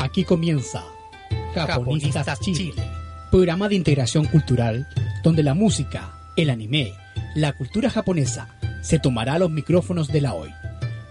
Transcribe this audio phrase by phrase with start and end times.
[0.00, 0.82] Aquí comienza
[1.54, 2.72] Japonistas Chile,
[3.30, 4.88] programa de integración cultural
[5.22, 6.94] donde la música, el anime,
[7.34, 8.48] la cultura japonesa
[8.80, 10.48] se tomará los micrófonos de la hoy,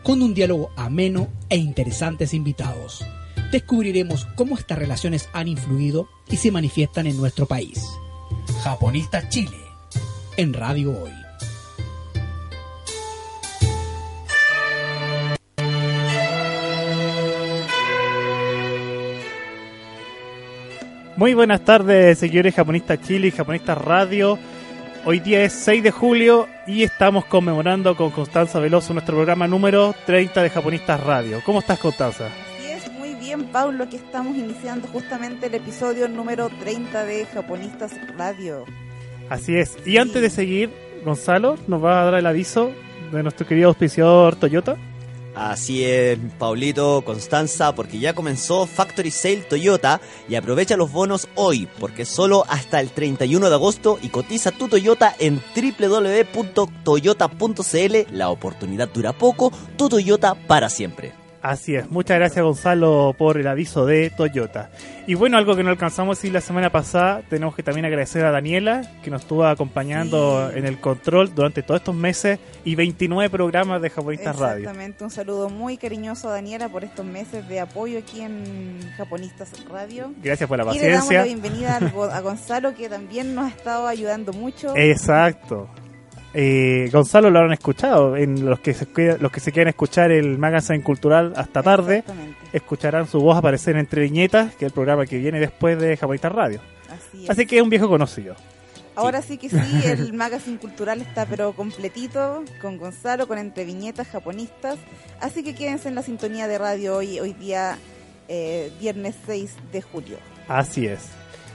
[0.01, 3.05] con un diálogo ameno e interesantes invitados.
[3.51, 7.85] Descubriremos cómo estas relaciones han influido y se manifiestan en nuestro país.
[8.63, 9.57] Japonistas Chile,
[10.35, 11.18] en Radio Hoy.
[21.19, 24.39] Muy buenas tardes, señores japonistas Chile y japonistas Radio.
[25.03, 29.93] Hoy día es 6 de julio y estamos conmemorando con Constanza Veloso nuestro programa número
[30.05, 31.41] 30 de Japonistas Radio.
[31.45, 32.27] ¿Cómo estás, Constanza?
[32.27, 37.91] Así es, muy bien, Paulo, que estamos iniciando justamente el episodio número 30 de Japonistas
[38.17, 38.63] Radio.
[39.29, 39.75] Así es.
[39.85, 40.69] Y antes de seguir,
[41.03, 42.71] Gonzalo nos va a dar el aviso
[43.11, 44.77] de nuestro querido auspiciador Toyota.
[45.39, 51.65] Así es, Paulito, Constanza, porque ya comenzó Factory Sale Toyota y aprovecha los bonos hoy,
[51.79, 56.75] porque solo hasta el 31 de agosto y cotiza tu Toyota en www.toyota.cl.
[58.11, 61.18] La oportunidad dura poco, tu Toyota para siempre.
[61.41, 64.69] Así es, muchas gracias Gonzalo por el aviso de Toyota.
[65.07, 68.25] Y bueno, algo que no alcanzamos a decir la semana pasada, tenemos que también agradecer
[68.25, 73.29] a Daniela, que nos estuvo acompañando en el control durante todos estos meses y 29
[73.29, 74.59] programas de Japonistas Radio.
[74.59, 79.51] Exactamente, un saludo muy cariñoso a Daniela por estos meses de apoyo aquí en Japonistas
[79.69, 80.13] Radio.
[80.21, 81.19] Gracias por la Y le damos paciencia.
[81.19, 81.79] la bienvenida
[82.13, 84.75] a Gonzalo, que también nos ha estado ayudando mucho.
[84.75, 85.69] Exacto.
[86.33, 88.15] Eh, Gonzalo lo habrán escuchado.
[88.15, 88.87] En los que se
[89.19, 92.03] los que se quieran escuchar el magazine cultural hasta tarde,
[92.53, 96.31] escucharán su voz aparecer entre viñetas, que es el programa que viene después de Japonistas
[96.31, 96.59] Radio.
[96.89, 97.29] así es.
[97.29, 98.35] Así que es un viejo conocido.
[98.95, 104.07] Ahora sí que sí, el magazine cultural está pero completito, con Gonzalo, con entre viñetas
[104.07, 104.77] japonistas.
[105.21, 107.77] Así que quédense en la sintonía de radio hoy, hoy día,
[108.27, 110.17] eh, viernes 6 de julio.
[110.49, 110.99] Así es.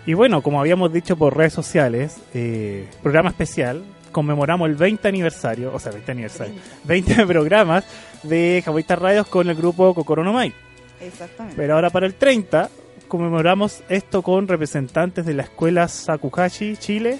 [0.06, 3.82] Y bueno, como habíamos dicho por redes sociales, eh, programa especial,
[4.14, 6.54] conmemoramos el 20 aniversario, o sea, 20 aniversario,
[6.84, 7.84] 20 programas
[8.22, 10.54] de Japonistas Radios con el grupo Kokoro no Mai.
[11.00, 11.56] Exactamente.
[11.56, 12.70] Pero ahora para el 30
[13.08, 17.18] conmemoramos esto con representantes de la escuela Sakuhachi Chile,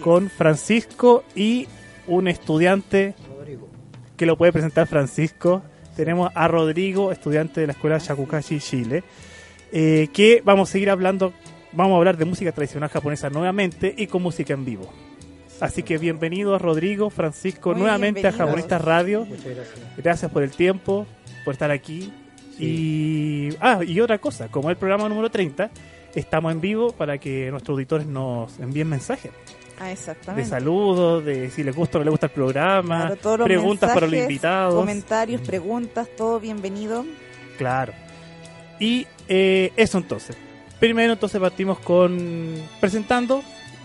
[0.00, 1.68] con Francisco y
[2.08, 3.14] un estudiante
[4.16, 5.62] que lo puede presentar Francisco.
[5.96, 9.04] Tenemos a Rodrigo, estudiante de la escuela Shakuhachi Chile,
[9.70, 11.32] eh, que vamos a seguir hablando,
[11.70, 14.92] vamos a hablar de música tradicional japonesa nuevamente y con música en vivo.
[15.60, 18.32] Así que bienvenidos Rodrigo, Francisco, Muy nuevamente a.
[18.32, 19.24] Japonistas Radio.
[19.24, 19.78] Muchas gracias.
[19.96, 21.06] Gracias por el tiempo,
[21.44, 22.12] por estar aquí.
[22.58, 25.70] Y, ah, y otra cosa, como es el programa número 30,
[26.14, 29.30] estamos en vivo para que nuestros auditores nos envíen mensajes
[29.80, 30.48] Ah, de exactamente.
[30.48, 34.14] saludos, de si les gusta o no les gusta el programa, Claro, preguntas para los
[34.14, 34.74] invitados.
[34.74, 37.04] Comentarios, preguntas, todo bienvenido.
[37.58, 37.92] Claro.
[38.78, 40.36] Y eh, eso entonces.
[40.78, 43.42] Primero entonces partimos con presentando.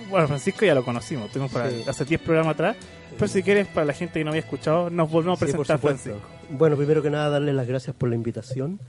[0.10, 1.84] Bueno, Francisco ya lo conocimos, tuvimos para- Sí.
[1.88, 2.76] hace 10 programas atrás.
[3.18, 5.78] Pero si quieres, para la gente que no había escuchado, nos volvemos a Sí, presentar,
[5.78, 6.04] supuesto.
[6.04, 6.28] Francisco.
[6.52, 8.80] Bueno, primero que nada, darle las gracias por la invitación.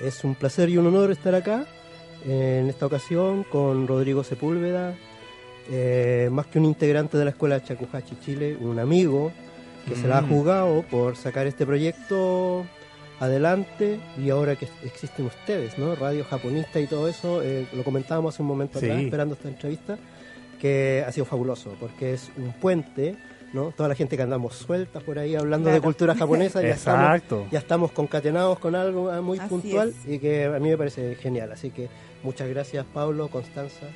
[0.00, 1.66] Es un placer y un honor estar acá
[2.26, 4.94] en esta ocasión con Rodrigo Sepúlveda,
[5.70, 9.30] eh, más que un integrante de la escuela Chacujachi Chile, un amigo
[9.86, 10.28] que se la ha Mm.
[10.28, 12.64] jugado por sacar este proyecto
[13.18, 15.94] adelante y ahora que existen ustedes, ¿no?
[15.94, 18.86] Radio japonista y todo eso, eh, lo comentábamos hace un momento Sí.
[18.86, 19.98] atrás, esperando esta entrevista,
[20.60, 23.16] que ha sido fabuloso porque es un puente,
[23.52, 23.72] ¿no?
[23.72, 25.82] Toda la gente que andamos sueltas por ahí hablando de Claro.
[25.84, 30.08] cultura japonesa, ya estamos, ya estamos concatenados con algo ah, muy Así puntual es.
[30.12, 31.50] y que a mí me parece genial.
[31.52, 31.88] Así que
[32.22, 33.86] muchas gracias Pablo, Constanza,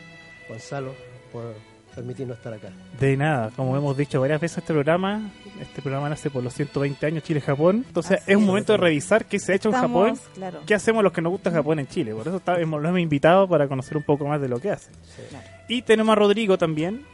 [0.49, 0.93] Gonzalo
[1.33, 1.55] por
[1.95, 2.71] permitirnos estar acá.
[2.99, 5.31] De nada, como hemos dicho varias veces este programa,
[5.61, 8.49] este programa nace por los 120 años Chile-Japón, entonces Así es un es.
[8.49, 10.61] momento de revisar qué se ha hecho en Japón, claro.
[10.67, 13.01] qué hacemos los que nos gusta Japón en Chile, por eso está- hemos, lo hemos
[13.01, 14.91] invitado para conocer un poco más de lo que hace.
[15.31, 15.47] Claro.
[15.69, 17.05] Y tenemos a Rodrigo también,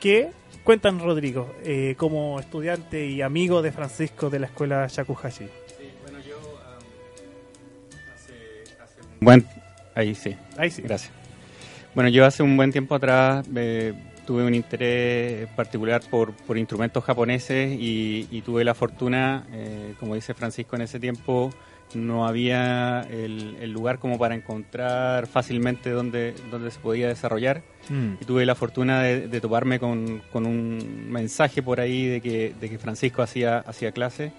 [0.00, 0.30] que
[0.64, 5.44] cuentan Rodrigo, eh, como estudiante y amigo de Francisco de la escuela Shakuhachi.
[6.02, 6.36] bueno, yo
[8.82, 9.46] hace, un buen...
[9.94, 10.82] Ahí sí, Ahí sí.
[10.82, 11.12] gracias.
[11.94, 13.92] Bueno, yo hace un buen tiempo atrás eh,
[14.26, 20.14] tuve un interés particular por, por instrumentos japoneses y, y tuve la fortuna, eh, como
[20.14, 21.50] dice Francisco en ese tiempo,
[21.94, 27.62] no había el, el lugar como para encontrar fácilmente donde, donde se podía desarrollar.
[27.88, 28.14] Mm.
[28.20, 32.54] Y tuve la fortuna de, de toparme con, con un mensaje por ahí de que,
[32.60, 34.32] de que Francisco hacía, hacía clase.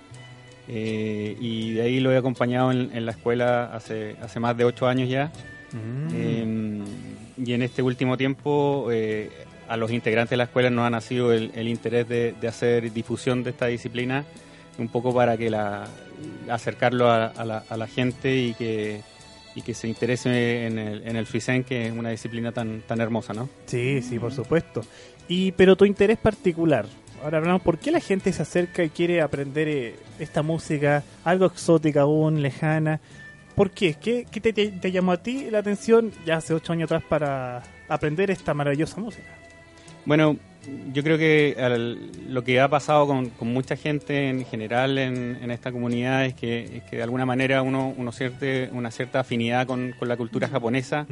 [0.67, 4.65] Eh, y de ahí lo he acompañado en, en la escuela hace, hace más de
[4.65, 5.31] ocho años ya.
[5.73, 6.07] Mm.
[6.13, 6.83] Eh,
[7.45, 9.29] y en este último tiempo eh,
[9.67, 12.93] a los integrantes de la escuela nos ha nacido el, el interés de, de hacer
[12.93, 14.23] difusión de esta disciplina,
[14.77, 15.87] un poco para que la
[16.49, 19.01] acercarlo a, a la, a la gente y que,
[19.55, 21.25] y que se interese en el, en el
[21.65, 23.49] que es una disciplina tan, tan hermosa, ¿no?
[23.65, 24.81] Sí, sí, por supuesto.
[25.27, 26.85] Y pero tu interés particular.
[27.23, 31.45] Ahora hablamos, ¿por qué la gente se acerca y quiere aprender eh, esta música, algo
[31.45, 32.99] exótica aún, lejana?
[33.55, 33.93] ¿Por qué?
[33.93, 37.03] ¿Qué, qué te, te- te llamó a ti la atención ya hace ocho años atrás
[37.07, 39.29] para aprender esta maravillosa música?
[40.05, 40.35] Bueno,
[40.93, 41.97] yo creo que al-
[42.33, 46.33] lo que ha pasado con, con mucha gente en general en, en esta comunidad es
[46.33, 50.15] que, es que de alguna manera uno, uno siente una cierta afinidad con, con la
[50.17, 51.05] cultura japonesa.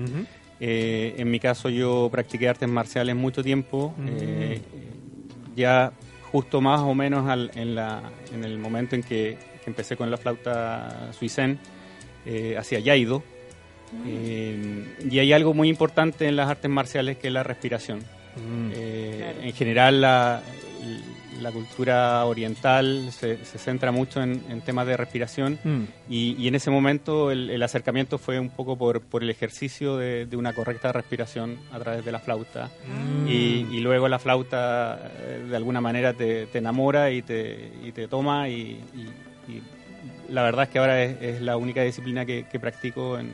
[0.63, 4.61] Eh, en mi caso yo practiqué artes marciales mucho tiempo, eh,
[5.55, 5.91] ya
[6.31, 8.03] justo más o menos al- en, la,
[8.33, 11.57] en el momento en que, que empecé con la flauta suicén,
[12.25, 13.23] eh, hacía yaido.
[14.07, 17.99] Eh, y hay algo muy importante en las artes marciales que es la respiración.
[18.35, 18.69] Mm.
[18.73, 19.41] Eh, Claro.
[19.41, 20.41] En general, la,
[21.41, 25.83] la cultura oriental se, se centra mucho en, en temas de respiración Mm.
[26.09, 29.97] y, y en ese momento el, el acercamiento fue un poco por, por el ejercicio
[29.97, 32.69] de, de una correcta respiración a través de la flauta.
[32.87, 33.27] Mm.
[33.27, 37.91] Y, y luego la flauta eh, de alguna manera te, te enamora y te, y
[37.91, 39.61] te toma y, y- y
[40.29, 43.31] la verdad es que ahora es, es la única disciplina que, que practico en,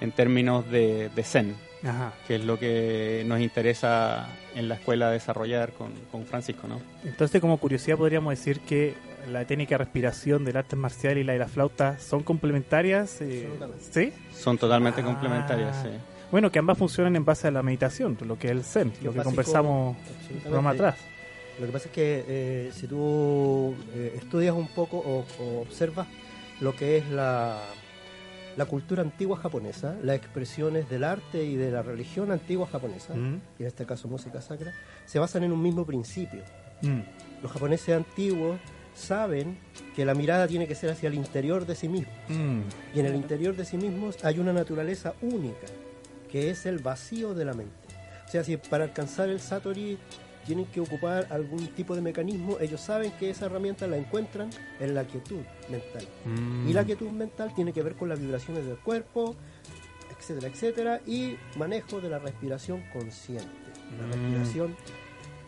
[0.00, 2.12] en términos de, de zen Ajá.
[2.28, 6.80] que es lo que nos interesa en la escuela desarrollar con, con Francisco, ¿no?
[7.04, 8.94] Entonces, como curiosidad, podríamos decir que
[9.30, 13.20] la técnica de respiración del arte marcial y la de la flauta son complementarias.
[13.20, 13.48] eh.
[13.90, 14.12] ¿Sí?
[14.32, 15.04] Son totalmente Ah.
[15.04, 15.88] complementarias, sí.
[16.30, 19.12] Bueno, que ambas funcionan en base a la meditación, lo que es el Zen, lo
[19.12, 19.96] que conversamos
[20.30, 20.96] el programa atrás.
[21.60, 26.06] Lo que pasa es que eh, si tú eh, estudias un poco o, o observas
[26.60, 27.60] lo que es la,
[28.56, 33.40] la cultura antigua japonesa, las expresiones del arte y de la religión antigua japonesa, Mm.
[33.58, 34.72] y en este caso música sacra,
[35.06, 36.42] se basan en un mismo principio.
[36.82, 37.00] Mm.
[37.42, 38.58] Los japoneses antiguos
[38.94, 39.56] saben
[39.96, 42.14] que la mirada tiene que ser hacia el interior de sí mismos.
[42.28, 42.60] Mm.
[42.94, 45.66] Y en el interior de sí mismos hay una naturaleza única,
[46.30, 47.72] que es el vacío de la mente.
[48.26, 49.98] O sea, si para alcanzar el Satori
[50.46, 54.50] tienen que ocupar algún tipo de mecanismo, ellos saben que esa herramienta la encuentran
[54.80, 55.40] en la quietud
[55.70, 56.06] mental.
[56.24, 56.68] Mm.
[56.68, 59.34] Y la quietud mental tiene que ver con las vibraciones del cuerpo,
[60.18, 63.46] etcétera, etcétera, y manejo de la respiración consciente.
[63.98, 64.10] La Mm.
[64.12, 64.76] respiración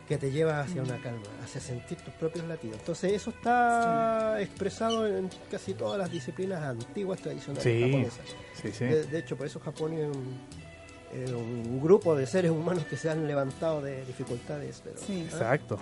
[0.08, 2.76] que te lleva hacia una calma, hacia sentir tus propios latidos.
[2.79, 7.81] Entonces eso está expresado en casi todas las disciplinas antiguas tradicionales Sí.
[7.81, 8.20] japonesas.
[8.61, 8.85] Sí, sí.
[8.85, 10.38] De, de hecho, por eso Japón es un,
[11.22, 14.81] es un grupo de seres humanos que se han levantado de dificultades.
[14.84, 15.20] Pero, Sí.
[15.31, 15.34] ¿ah?
[15.34, 15.78] Exacto.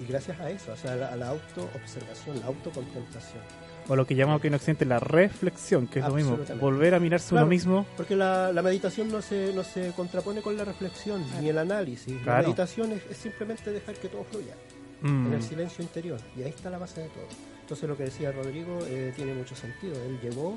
[0.00, 3.42] Y gracias a eso, o sea, a la, la autoobservación, la autocontemplación.
[3.88, 6.38] O lo que llamamos aquí en Occidente la reflexión, que es lo mismo.
[6.60, 7.46] Volver a mirarse Claro.
[7.46, 7.86] uno mismo.
[7.96, 12.14] Porque la, la meditación no se, no se contrapone con la reflexión ni el análisis.
[12.18, 12.42] La Claro.
[12.44, 14.54] meditación es, es simplemente dejar que todo fluya
[15.02, 15.26] Mm.
[15.26, 16.20] en el silencio interior.
[16.36, 17.24] Y ahí está la base de todo.
[17.62, 19.94] Entonces lo que decía Rodrigo eh, tiene mucho sentido.
[20.04, 20.56] Él llegó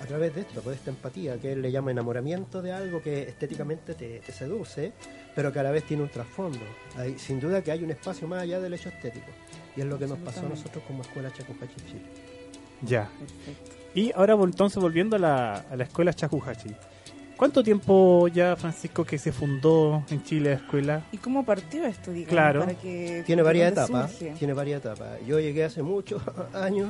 [0.00, 3.22] a través de esto, de esta empatía, que él le llama enamoramiento de algo que
[3.22, 4.92] estéticamente te, te seduce,
[5.34, 6.60] pero que a la vez tiene un trasfondo.
[6.96, 9.26] Hay, sin duda que hay un espacio más allá del hecho estético.
[9.76, 12.02] Y es lo que nos pasó a nosotros como Escuela Chacupachi Chile.
[12.82, 13.08] Ya.
[13.18, 13.76] Perfecto.
[13.94, 16.74] Y ahora entonces volviendo a la, a la escuela Chakuhachi.
[17.36, 21.06] ¿Cuánto tiempo ya, Francisco, que se fundó en Chile la escuela?
[21.12, 22.30] ¿Y cómo partió esto, digamos?
[22.32, 22.60] Claro.
[22.60, 24.10] Para que, Tiene varias etapas.
[24.10, 24.34] surge?
[24.36, 25.20] Tiene varias etapas.
[25.24, 26.20] Yo llegué hace muchos
[26.52, 26.88] años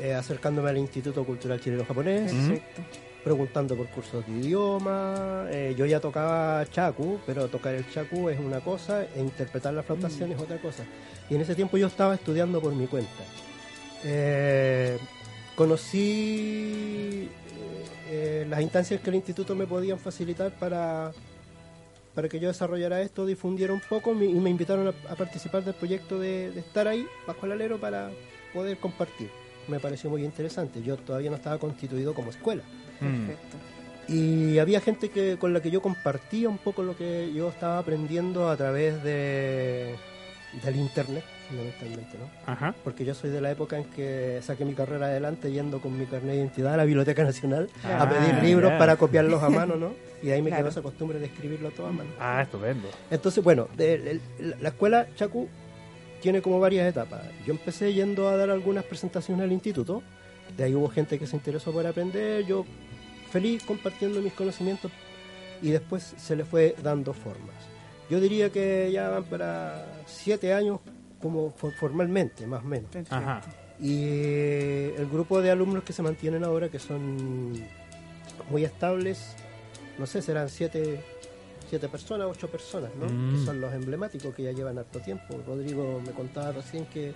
[0.00, 2.82] eh, acercándome al Instituto Cultural Chileno-Japonés, Perfecto.
[3.24, 5.46] preguntando por cursos de idioma.
[5.50, 9.82] eh, yo ya tocaba chaku, pero tocar el chaku es una cosa e interpretar la
[9.82, 10.84] flauta zen es otra cosa.
[11.30, 13.24] Y en ese tiempo yo estaba estudiando por mi cuenta.
[14.04, 14.98] Eh,
[15.56, 17.28] conocí
[18.08, 21.12] eh, las instancias que el instituto me podían facilitar para,
[22.14, 25.64] para que yo desarrollara esto, difundiera un poco me- y me invitaron a, a participar
[25.64, 28.10] del proyecto de, de estar ahí bajo el alero para
[28.54, 29.30] poder compartir.
[29.68, 30.82] Me pareció muy interesante.
[30.82, 32.62] Yo todavía no estaba constituido como escuela.
[33.00, 33.56] Perfecto.
[34.08, 37.78] Y había gente que con la que yo compartía un poco lo que yo estaba
[37.78, 39.94] aprendiendo a través de
[40.64, 42.30] del internet, fundamentalmente, ¿no?
[42.50, 42.74] Ajá.
[42.82, 46.06] Porque yo soy de la época en que saqué mi carrera adelante yendo con mi
[46.06, 49.74] carnet de identidad a la Biblioteca Nacional a Ah, pedir libros para copiarlos a mano,
[49.76, 49.92] ¿no?
[50.22, 50.62] Y de ahí me Claro.
[50.62, 52.08] quedó esa costumbre de escribirlo todo a mano.
[52.18, 52.88] Ah, estupendo.
[53.10, 54.20] Entonces, bueno, de-
[54.60, 55.46] la escuela Chacu
[56.22, 57.22] tiene como varias etapas.
[57.46, 60.02] Yo empecé yendo a dar algunas presentaciones al instituto
[60.56, 62.64] De ahí hubo gente que se interesó por aprender, yo
[63.30, 64.90] feliz compartiendo mis conocimientos
[65.60, 67.54] y después se le fue dando formas.
[68.08, 70.78] Yo diría que ya van para siete años
[71.20, 72.90] como for- formalmente, más o menos.
[73.10, 73.40] Ajá.
[73.80, 77.52] Y eh, el grupo de alumnos que se mantienen ahora, que son
[78.50, 79.34] muy estables,
[79.98, 81.02] no sé, serán siete,
[81.68, 83.06] siete personas, ocho personas, ¿no?
[83.06, 83.38] Mm.
[83.40, 85.40] Que son los emblemáticos que ya llevan harto tiempo.
[85.46, 87.12] Rodrigo me contaba recién que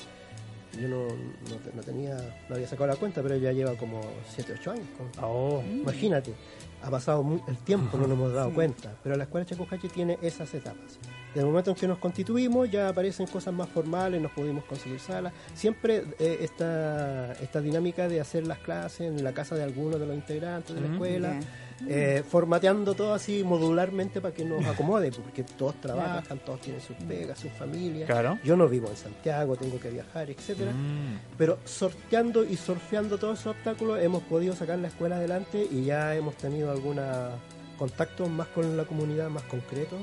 [0.80, 2.16] yo no, no, te- no tenía,
[2.48, 4.86] no había sacado la cuenta, pero ya lleva como siete, ocho años.
[4.96, 5.62] con- Oh.
[5.68, 6.32] Imagínate,
[6.82, 8.54] ha pasado mu- el tiempo, no nos hemos dado Sí.
[8.54, 10.98] cuenta, pero la escuela Chacojachi tiene esas etapas.
[11.28, 14.98] Desde el momento en que nos constituimos ya aparecen cosas más formales, nos pudimos conseguir
[14.98, 15.32] salas.
[15.54, 20.06] Siempre eh, esta, esta dinámica de hacer las clases en la casa de algunos de
[20.06, 20.92] los integrantes de la Mm.
[20.92, 21.40] escuela.
[21.88, 26.96] Eh, formateando todo así modularmente para que nos acomode, porque todos trabajan, todos tienen sus
[26.96, 28.06] pegas, sus familias.
[28.06, 28.38] Claro.
[28.44, 31.18] Yo no vivo en Santiago, tengo que viajar, etcétera Mm.
[31.38, 36.14] pero sorteando y surfeando todos esos obstáculos hemos podido sacar la escuela adelante y ya
[36.14, 37.04] hemos tenido algunos
[37.78, 39.98] contactos más con la comunidad más concretos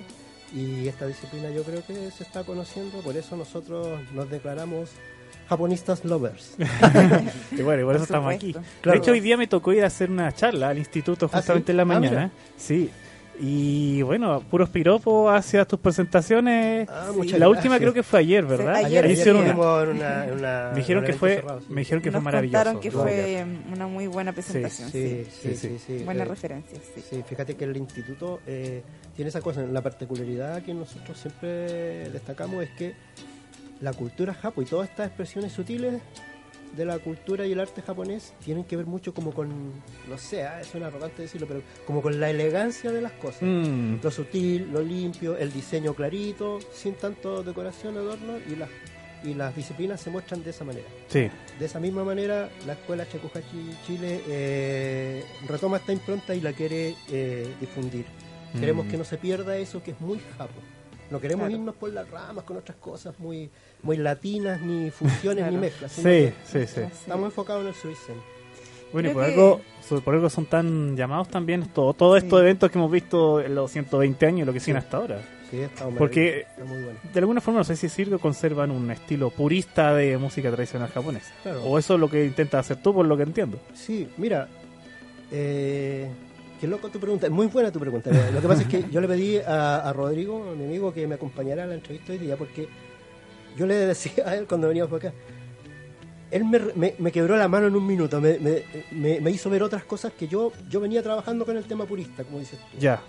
[0.54, 4.90] y esta disciplina yo creo que se está conociendo, por eso nosotros nos declaramos
[5.48, 6.56] japonistas lovers.
[7.51, 8.54] Y bueno, por eso estamos aquí.
[8.82, 8.92] Claro.
[8.92, 11.68] De hecho, hoy día me tocó ir a hacer una charla al instituto ¿Ah, justamente
[11.68, 11.72] sí?
[11.72, 12.32] en la Ah, mañana.
[12.58, 12.89] Sí.
[13.39, 16.89] Y bueno, puros piropos hacia tus presentaciones.
[16.89, 17.18] Ah, Sí.
[17.18, 17.82] muchas la última gracias.
[17.82, 18.74] creo que fue ayer, ¿verdad?
[18.75, 21.66] ayer, Ayer, ayer hicieron una- una, en una- Me dijeron que fue, sí.
[21.70, 22.58] me dijeron que Nos fue maravilloso.
[22.63, 24.89] contaron que fue una muy buena presentación.
[24.89, 26.04] Sí, Sí, sí, Sí, sí, sí.
[26.04, 26.82] Buenas Eh, referencias.
[26.96, 27.04] Sí.
[27.08, 28.82] Sí, fíjate que el instituto eh,
[29.16, 32.96] tiene esa cosa, la particularidad que nosotros siempre destacamos es que
[33.82, 36.02] la cultura japo y todas estas expresiones sutiles
[36.76, 39.50] de la cultura y el arte japonés tienen que ver mucho como con,
[40.10, 43.42] no sé, ah, es una arrogante decirlo, pero como con la elegancia de las cosas.
[43.42, 48.70] Mm, Lo sutil, lo limpio, el diseño clarito, sin tanto decoración, adorno y las
[49.24, 50.86] y las disciplinas se muestran de esa manera.
[51.08, 51.28] sí.
[51.58, 56.94] De esa misma manera, la escuela Chacujachi Chile eh, retoma esta impronta y la quiere
[57.10, 58.06] eh, difundir.
[58.60, 58.90] Queremos Mm.
[58.90, 60.54] que no se pierda eso que es muy japo.
[61.10, 61.60] No queremos Claro.
[61.62, 63.50] irnos por las ramas con otras cosas muy,
[63.84, 65.92] muy latinas, ni fusiones, ni mezclas.
[65.92, 66.82] Sí, sí, sí.
[66.82, 68.16] Estamos enfocados en el Suicen.
[68.94, 69.62] Bueno, y por que- algo,
[70.04, 72.44] por algo son tan llamados también todo, todos estos Sí.
[72.44, 74.86] eventos que hemos visto en los 120 años y lo que siguen Sí.
[74.86, 75.22] hasta ahora.
[75.52, 77.00] Sí, está Porque- muy bueno.
[77.14, 81.34] De alguna forma, no sé si Circo conservan un estilo purista de música tradicional japonesa.
[81.44, 81.64] Claro.
[81.64, 83.58] O eso es lo que intentas hacer tú, por lo que entiendo.
[83.74, 84.48] Sí, mira,
[85.32, 86.10] eh,
[86.60, 88.10] qué loco tu pregunta, es muy buena tu pregunta.
[88.34, 91.06] Lo que pasa es que yo le pedí a, a Rodrigo, a mi amigo, que
[91.08, 92.68] me acompañara a la entrevista hoy día porque
[93.56, 95.14] yo le decía a él cuando veníamos por acá,
[96.30, 99.50] él me, me- me quebró la mano en un minuto, me, me- me- me hizo
[99.50, 102.78] ver otras cosas que yo, yo venía trabajando con el tema purista, como dices tú.
[102.80, 103.02] Ya.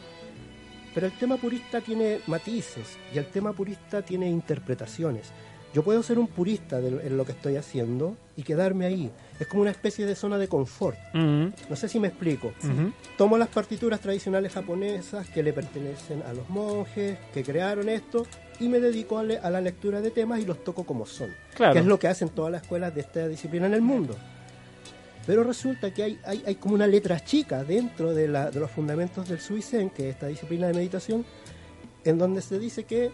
[0.94, 5.30] Pero el tema purista tiene matices y el tema purista tiene interpretaciones.
[5.74, 9.10] Yo puedo ser un purista de en lo que estoy haciendo y quedarme ahí.
[9.38, 10.96] Es como una especie de zona de confort.
[11.12, 12.48] Mm, No sé si me explico.
[12.62, 12.92] ujú.
[13.18, 18.26] Tomo las partituras tradicionales japonesas que le pertenecen a los monjes que crearon esto
[18.60, 21.30] y me dedico a, le- a la lectura de temas y los toco como son,
[21.54, 21.74] Claro.
[21.74, 24.16] que es lo que hacen todas las escuelas de esta disciplina en el mundo.
[25.26, 28.70] Pero resulta que hay, hay, hay como una letra chica dentro de, la- de los
[28.70, 31.24] fundamentos del Suizen, que es esta disciplina de meditación,
[32.04, 33.10] en donde se dice que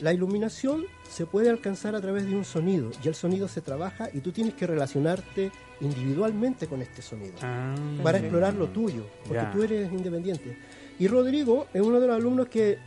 [0.00, 4.08] la iluminación se puede alcanzar a través de un sonido y el sonido se trabaja
[4.12, 5.50] y tú tienes que relacionarte
[5.80, 8.24] individualmente con este sonido Ah, para sí.
[8.24, 9.50] explorar lo tuyo, porque Ya.
[9.50, 10.56] tú eres independiente.
[10.98, 12.78] Y Rodrigo es uno de los alumnos que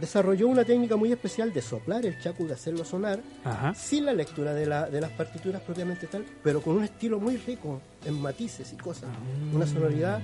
[0.00, 3.74] desarrolló una técnica muy especial de soplar el chacu, de hacerlo sonar, Ajá.
[3.74, 7.36] sin la lectura de, la- de las partituras propiamente tal, pero con un estilo muy
[7.38, 9.54] rico en matices y cosas, Ah.
[9.54, 10.20] una sonoridad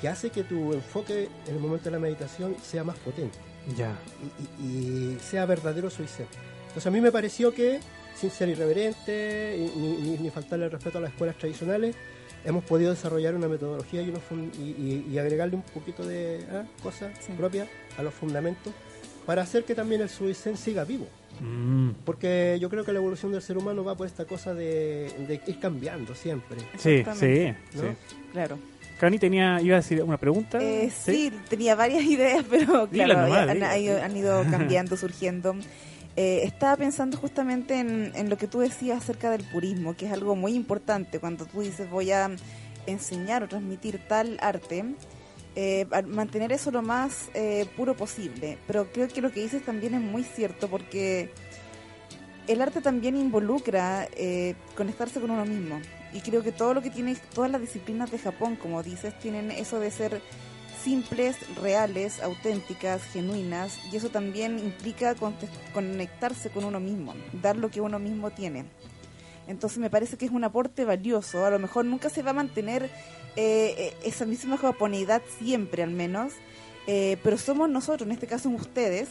[0.00, 3.38] que hace que tu enfoque en el momento de la meditación sea más potente
[3.76, 3.96] Ya.
[4.60, 6.26] y, y- y sea verdadero suicida.
[6.62, 7.80] Entonces a mí me pareció que,
[8.14, 11.96] sin ser irreverente y- ni, ni- ni faltarle el respeto a las escuelas tradicionales,
[12.44, 14.22] hemos podido desarrollar una metodología y, unos
[14.58, 17.32] y, y- y agregarle un poquito de ah, cosas Sí.
[17.36, 17.68] propias
[17.98, 18.72] a los fundamentos
[19.24, 21.08] para hacer que también el suicen siga vivo.
[21.40, 25.12] Mm, Porque yo creo que la evolución del ser humano va por esta cosa de,
[25.26, 26.60] de ir cambiando siempre.
[26.60, 27.56] Sí, sí, Exactamente.
[27.74, 27.82] ¿no?
[27.82, 27.88] sí.
[28.32, 28.58] Claro.
[28.98, 30.58] Cani tenía, iba a decir una pregunta.
[30.60, 35.54] Eh, sí, tenía varias ideas, pero claro, nomás, han, ido, cambiando, surgiendo.
[36.16, 40.12] Eh, estaba pensando justamente en, en lo que tú decías acerca del purismo, que es
[40.12, 42.30] algo muy importante cuando tú dices voy a
[42.86, 44.84] enseñar o transmitir tal arte,
[45.54, 48.58] eh, mantener eso lo más eh, puro posible.
[48.66, 51.30] Pero creo que lo que dices también es muy cierto porque
[52.46, 55.80] el arte también involucra eh, conectarse con uno mismo.
[56.16, 59.50] Y creo que todo lo que tiene, todas las disciplinas de Japón, como dices, tienen
[59.50, 60.22] eso de ser
[60.82, 65.14] simples, reales, auténticas, genuinas, y eso también implica
[65.74, 68.64] conectarse con uno mismo, dar lo que uno mismo tiene.
[69.46, 71.44] Entonces me parece que es un aporte valioso.
[71.44, 72.84] A lo mejor nunca se va a mantener
[73.36, 76.32] eh, eh, esa misma japoneidad siempre, al menos.
[76.86, 79.10] Eh, pero somos nosotros, en este caso ustedes,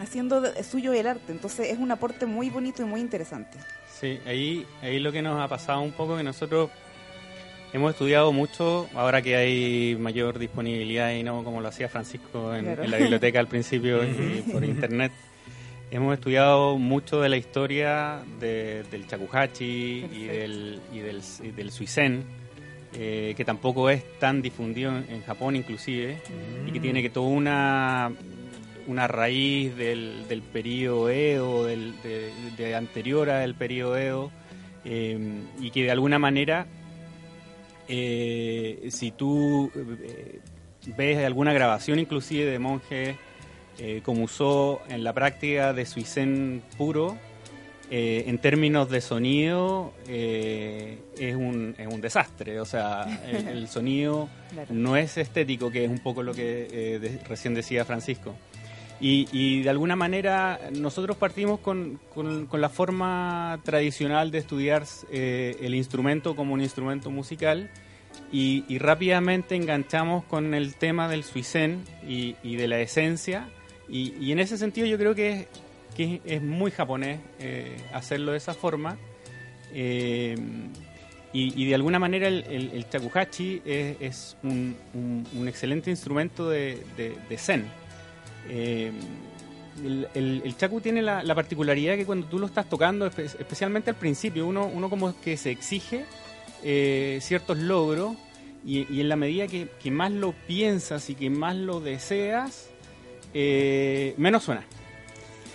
[0.00, 1.32] haciendo suyo el arte.
[1.32, 3.58] Entonces es un aporte muy bonito y muy interesante.
[4.00, 6.70] Sí, ahí, ahí lo que nos ha pasado un poco que nosotros
[7.72, 12.64] hemos estudiado mucho, ahora que hay mayor disponibilidad y no como lo hacía Francisco en,
[12.64, 12.82] Claro.
[12.82, 15.12] en la biblioteca al principio y por internet.
[15.92, 21.70] Hemos estudiado mucho de la historia de- del shakuhachi y del, y del, y del
[21.72, 22.24] suizen,
[22.94, 26.18] eh, que tampoco es tan difundido en, en Japón inclusive,
[26.66, 28.12] y que tiene que toda una,
[28.90, 34.30] una raíz del, del periodo Edo, del, de, de anterior al periodo Edo,
[34.84, 35.18] eh,
[35.60, 36.66] y que de alguna manera,
[37.88, 40.40] eh, si tú eh,
[40.96, 43.16] ves alguna grabación inclusive de monjes
[44.02, 47.16] como usó en la práctica de Suizen puro,
[47.90, 52.60] eh, en términos de sonido eh, es, un, es un desastre.
[52.60, 54.28] O sea, el, el sonido
[54.68, 58.34] no es estético, que es un poco lo que eh, de- recién decía Francisco.
[59.02, 65.74] Y, de alguna manera nosotros partimos con, con- la forma tradicional de estudiar eh, el
[65.74, 67.70] instrumento como un instrumento musical
[68.30, 73.48] y, y rápidamente enganchamos con el tema del suizen y, de la esencia
[73.88, 75.46] y, en ese sentido yo creo que es,
[75.96, 78.98] que es, muy japonés eh, hacerlo de esa forma
[79.72, 80.36] Eh,
[81.32, 86.82] y, de alguna manera el, el, shakuhachi es, es un, un- un excelente instrumento de,
[86.96, 87.64] de- de zen.
[88.48, 88.92] Eh,
[89.84, 93.24] el, el, el chaku tiene la, la particularidad que cuando tú lo estás tocando, espe-
[93.38, 96.04] especialmente al principio, uno, uno como que se exige
[96.62, 98.16] eh, ciertos logros
[98.64, 102.68] y, y en la medida que, que más lo piensas y que más lo deseas,
[103.32, 104.64] eh, menos suena.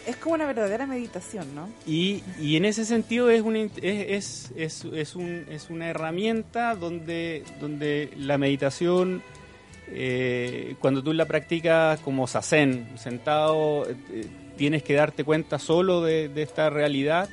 [0.07, 1.67] Es como una verdadera meditación, ¿no?
[1.87, 5.87] Y, y en ese sentido es, un, int- es, es, es, es un- es una
[5.89, 9.21] herramienta donde, donde la meditación,
[9.87, 16.29] eh, cuando tú la practicas como sazen, sentado, eh, tienes que darte cuenta solo de,
[16.29, 17.29] de esta realidad.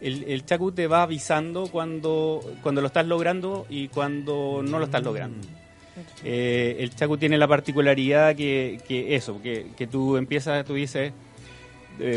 [0.00, 4.86] El, el chaku te va avisando cuando, cuando lo estás logrando y cuando no lo
[4.86, 5.46] estás logrando.
[6.24, 11.12] Eh, el chaku tiene la particularidad que, que eso, que, que tú empiezas, tú dices,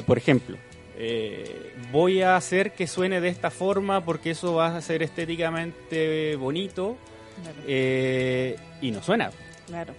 [0.06, 0.56] por ejemplo,
[0.96, 6.36] eh, voy a hacer que suene de esta forma porque eso va a ser estéticamente
[6.36, 6.98] bonito
[7.68, 9.32] eh, y no suena
[9.68, 9.94] claro.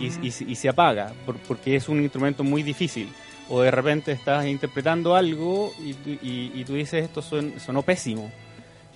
[0.00, 0.06] y,
[0.50, 3.08] y se- apaga por- porque es un instrumento muy difícil.
[3.48, 8.30] O de repente estás interpretando algo y- y tú dices esto son- sonó pésimo.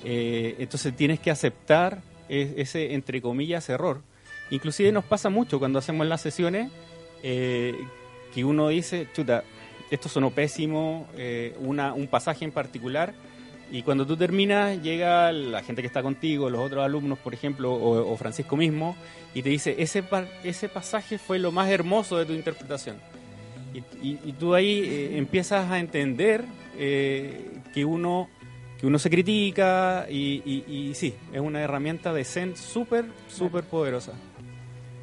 [0.05, 4.01] Eh, entonces tienes que aceptar e- ese, entre comillas, error.
[4.51, 6.71] Inclusive nos pasa mucho cuando hacemos las sesiones
[7.23, 7.75] eh,
[8.35, 9.43] que uno dice, chuta,
[9.91, 13.13] esto sonó pésimo, eh, una, un pasaje en particular,
[13.71, 17.73] y cuando tú terminas llega la gente que está contigo, los otros alumnos, por ejemplo,
[17.73, 18.97] o, o Francisco mismo,
[19.35, 22.97] y te dice, ese, pa- ese pasaje fue lo más hermoso de tu interpretación.
[23.75, 26.45] Y, y- y tú ahí eh, empiezas a entender
[26.77, 28.29] eh, que uno
[28.81, 33.65] que uno se critica y, y- y sí, es una herramienta de Zen súper, súper
[33.65, 34.13] poderosa.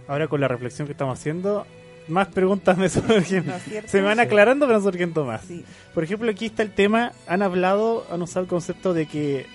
[0.07, 1.67] Ahora con la reflexión que estamos haciendo,
[2.07, 3.45] más preguntas me surgen.
[3.85, 5.41] Se me van aclarando, pero surgiendo más.
[5.45, 5.63] Sí.
[5.93, 9.45] Por ejemplo, aquí está el tema, han hablado, han usado el concepto de que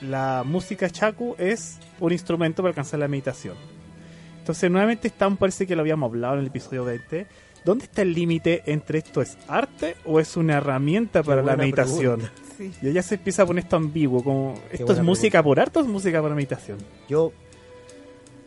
[0.00, 3.56] la música chaku es un instrumento para alcanzar la meditación.
[4.38, 7.26] Entonces, nuevamente estamos, parece que lo habíamos hablado en el episodio 20.
[7.64, 12.22] ¿Dónde está el límite entre esto es arte o es una herramienta para la meditación?
[12.56, 12.72] Sí.
[12.80, 15.82] Y allá se empieza a poner esto ambiguo, como ¿esto es música por arte o
[15.82, 16.78] es música para meditación?
[17.06, 17.32] Yo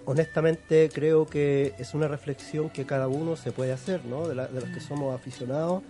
[0.05, 4.27] honestamente creo que es una reflexión que cada uno se puede hacer, ¿no?
[4.27, 5.81] De, la- de los que somos aficionados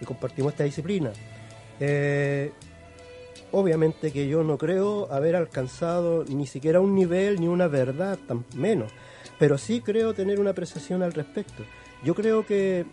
[0.00, 1.12] y compartimos esta disciplina.
[1.80, 2.52] Eh,
[3.52, 8.44] obviamente que yo no creo haber alcanzado ni siquiera un nivel ni una verdad, tan
[8.54, 8.92] menos,
[9.38, 11.62] pero sí creo tener una apreciación al respecto.
[12.04, 12.84] Yo creo que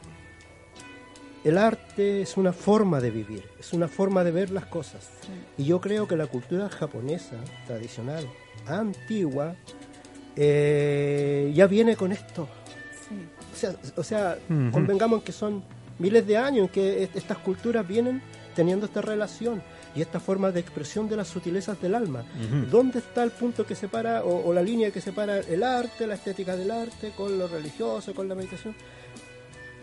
[1.44, 5.10] el arte es una forma de vivir, es una forma de ver las cosas.
[5.58, 8.28] Y yo creo que la cultura japonesa, tradicional,
[8.68, 9.56] antigua,
[10.36, 12.48] eh, ya viene con esto.
[13.10, 13.16] Sí.
[13.54, 14.72] O sea, o sea Ujú.
[14.72, 15.64] convengamos en que son
[16.00, 18.22] miles de años en que est- estas culturas vienen
[18.56, 19.62] teniendo esta relación
[19.96, 22.24] y esta forma de expresión de las sutilezas del alma.
[22.72, 26.16] ¿Dónde está el punto que separa o, o la línea que separa el arte, la
[26.16, 28.74] estética del arte, con lo religioso, con la meditación?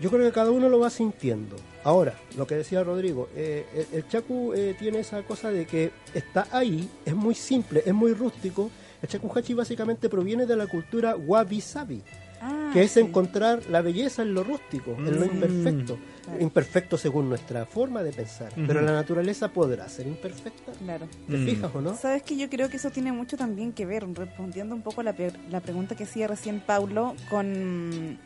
[0.01, 1.57] Yo creo que cada uno lo va sintiendo.
[1.85, 5.91] Ahora, lo que decía Rodrigo, eh, el, el chaku eh, tiene esa cosa de que
[6.15, 8.71] está ahí, es muy simple, es muy rústico.
[9.03, 12.03] El chakuhachi básicamente proviene de la cultura wabi-sabi.
[12.41, 13.01] Ah, que es sí.
[13.01, 15.35] encontrar la belleza en lo rústico, en lo Mm.
[15.35, 15.99] imperfecto.
[16.25, 16.41] Claro.
[16.41, 18.53] Imperfecto según nuestra forma de pensar.
[18.55, 20.71] Pero la naturaleza podrá ser imperfecta.
[20.73, 21.09] Claro.
[21.29, 21.45] ¿Te Mm.
[21.47, 21.97] fijas o no?
[21.97, 25.05] Sabes que yo creo que eso tiene mucho también que ver, respondiendo un poco a
[25.05, 25.17] la,
[25.51, 28.19] la pregunta que hacía recién Paulo, con,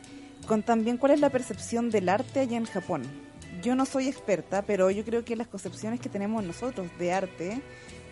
[0.47, 3.01] con también cuál es la percepción del arte allá en Japón.
[3.63, 7.61] Yo no soy experta, pero yo creo que las concepciones que tenemos nosotros de arte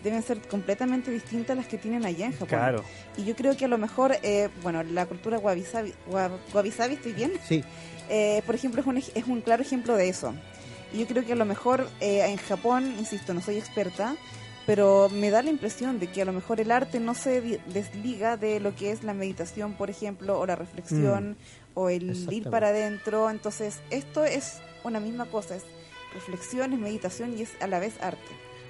[0.03, 2.47] deben ser completamente distintas a las que tienen allá en Japón.
[2.47, 2.83] Claro.
[3.17, 7.13] Y yo creo que a lo mejor, eh, bueno, la cultura wabi-sabi, wa- wabi-sabi, ¿estoy
[7.13, 7.33] bien?
[7.47, 7.63] Sí,
[8.13, 10.33] Eh, por ejemplo, es un, es un claro ejemplo de eso.
[10.91, 14.17] Y yo creo que a lo mejor eh, en Japón, insisto, no soy experta,
[14.65, 17.57] pero me da la impresión de que a lo mejor el arte no se di-
[17.67, 21.37] desliga de lo que es la meditación, por ejemplo, o la reflexión,
[21.73, 23.29] o el ir para adentro.
[23.29, 25.63] Entonces, esto es una misma cosa, es
[26.13, 28.19] reflexión, es meditación y es a la vez arte.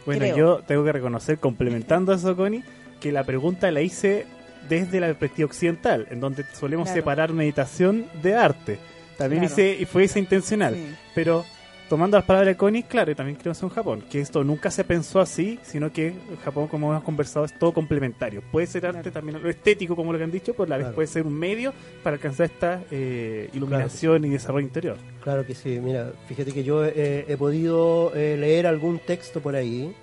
[0.05, 0.35] Bueno, Creo.
[0.37, 2.63] yo tengo que reconocer, complementando eso, Connie,
[2.99, 4.25] que la pregunta la hice
[4.69, 6.99] desde la perspectiva occidental, en donde solemos Claro.
[7.01, 8.79] separar meditación de arte.
[9.17, 9.53] También Claro.
[9.53, 10.75] hice, y fue esa intencional.
[10.75, 10.85] Sí.
[11.13, 11.45] Pero
[11.91, 14.71] tomando las palabras de Connie, claro, y también creo eso en Japón, que esto nunca
[14.71, 18.41] se pensó así, sino que en Japón, como hemos conversado, es todo complementario.
[18.49, 19.11] Puede ser arte Claro.
[19.11, 20.95] también, lo estético, como lo que han dicho, pero a la vez Claro.
[20.95, 24.95] puede ser un medio para alcanzar esta eh, iluminación y desarrollo interior.
[25.21, 25.79] claro que sí.
[25.81, 29.93] Mira, fíjate que yo eh, he podido eh, leer algún texto por ahí,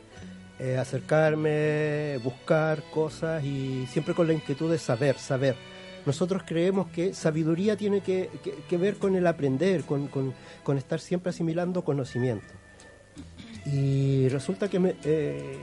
[0.61, 5.55] eh, acercarme, buscar cosas y siempre con la inquietud de saber, saber.
[6.07, 10.33] Nosotros creemos que sabiduría tiene que, que- que ver con el aprender, con, con-
[10.63, 12.55] con estar siempre asimilando conocimiento.
[13.67, 15.57] Y resulta que me- eh,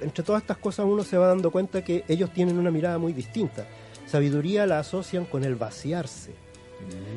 [0.00, 3.12] entre todas estas cosas uno se va dando cuenta que ellos tienen una mirada muy
[3.12, 3.66] distinta.
[4.06, 6.32] Sabiduría la asocian con el vaciarse.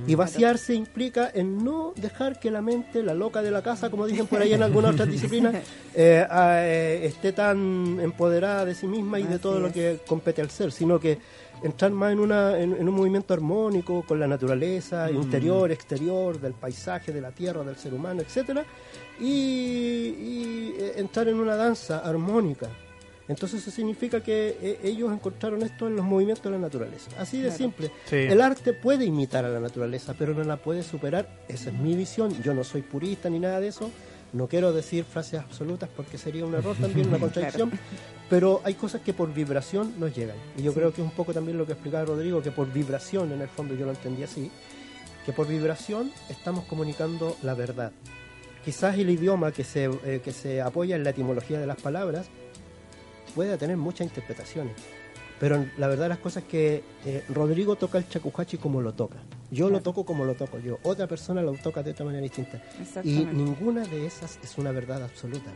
[0.08, 4.08] Y vaciarse implica en no dejar que la mente, la loca de la casa, como
[4.08, 5.54] dicen por ahí en algunas otras disciplinas,
[5.94, 10.50] eh, eh, esté tan empoderada de sí misma y de todo lo que compete al
[10.50, 11.20] ser, sino que
[11.64, 16.54] entrar más en, una, en, en un movimiento armónico con la naturaleza, interior, exterior, del
[16.54, 18.66] paisaje, de la tierra, del ser humano, etcétera,
[19.20, 22.68] y, y, eh, entrar en una danza armónica.
[23.28, 27.12] Entonces eso significa que eh, ellos encontraron esto en los movimientos de la naturaleza.
[27.20, 27.58] Así de Claro.
[27.58, 27.92] simple.
[28.06, 28.16] Sí.
[28.16, 31.30] El arte puede imitar a la naturaleza, pero no la puede superar.
[31.48, 32.34] Esa es mi visión.
[32.42, 33.92] Yo no soy purista ni nada de eso.
[34.34, 37.72] No quiero decir frases absolutas porque sería un error también, una contradicción.
[38.30, 40.38] Pero hay cosas que por vibración nos llegan.
[40.58, 43.32] Y yo creo que es un poco también lo que explicaba Rodrigo, que por vibración,
[43.32, 44.52] en el fondo yo lo entendí así,
[45.26, 47.92] que por vibración estamos comunicando la verdad.
[48.64, 52.28] Quizás el idioma que se, eh, que se apoya en la etimología de las palabras
[53.34, 54.74] puede tener muchas interpretaciones.
[55.40, 59.18] Pero la verdad las cosas es que eh, Rodrigo toca el chacujachi como lo toca.
[59.52, 60.78] Yo lo toco como lo toco yo.
[60.84, 62.62] Otra persona lo toca de otra manera distinta.
[63.04, 65.52] Y ninguna de esas es una verdad absoluta.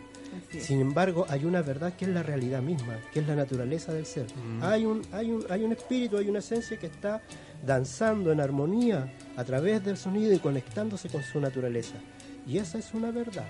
[0.60, 4.06] Sin embargo, hay una verdad que es la realidad misma, que es la naturaleza del
[4.06, 4.26] ser.
[4.62, 7.22] Hay, un, hay, un, hay un espíritu, hay una esencia que está
[7.66, 11.96] danzando en armonía a través del sonido y conectándose con su naturaleza.
[12.48, 13.48] Y esa es una verdad.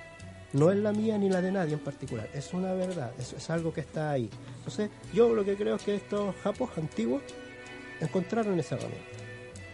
[0.53, 3.49] No es la mía ni la de nadie en particular, es una verdad, es, es
[3.49, 4.29] algo que está ahí.
[4.57, 7.21] Entonces, yo lo que creo es que estos japos antiguos
[7.99, 9.23] encontraron esa herramienta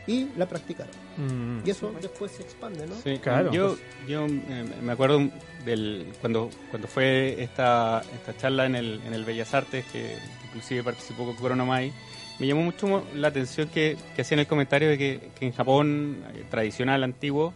[0.08, 0.94] y la practicaron.
[1.18, 1.68] Mm.
[1.68, 2.96] Y eso después se expande, ¿no?
[3.04, 3.52] Sí, Claro.
[3.52, 5.30] Yo, yo eh, me acuerdo
[5.66, 10.84] del cuando cuando fue esta, esta charla en el, en el Bellas Artes, que inclusive
[10.84, 11.94] participó con Coronomai,
[12.40, 16.24] me llamó mucho la atención que, que hacían el comentario de que, que en Japón,
[16.34, 17.54] eh, tradicional, antiguo,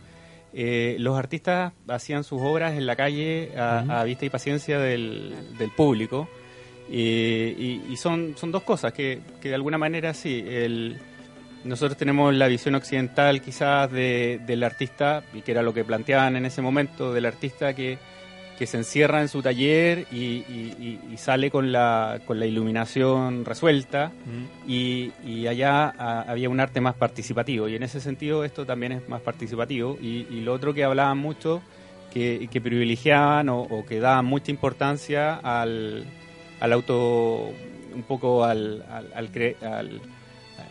[0.54, 5.34] eh, los artistas hacían sus obras en la calle a, a vista y paciencia del,
[5.58, 6.28] del público.
[6.90, 10.98] Eh, y y son, son dos cosas que, que de alguna manera sí, el,
[11.64, 16.36] nosotros tenemos la visión occidental quizás de, del artista, y que era lo que planteaban
[16.36, 17.98] en ese momento, del artista que,
[18.64, 20.74] que se encierra en su taller y, y-
[21.10, 24.14] y- y sale con la, con la iluminación resuelta,
[24.66, 28.94] y, y allá ah, había un arte más participativo, y en ese sentido esto también
[28.94, 31.62] es más participativo, y, lo otro que hablaban mucho,
[32.14, 36.06] que, que privilegiaban o, o que daban mucha importancia al,
[36.62, 37.52] al auto,
[37.94, 40.00] un poco al, al, al cre- al-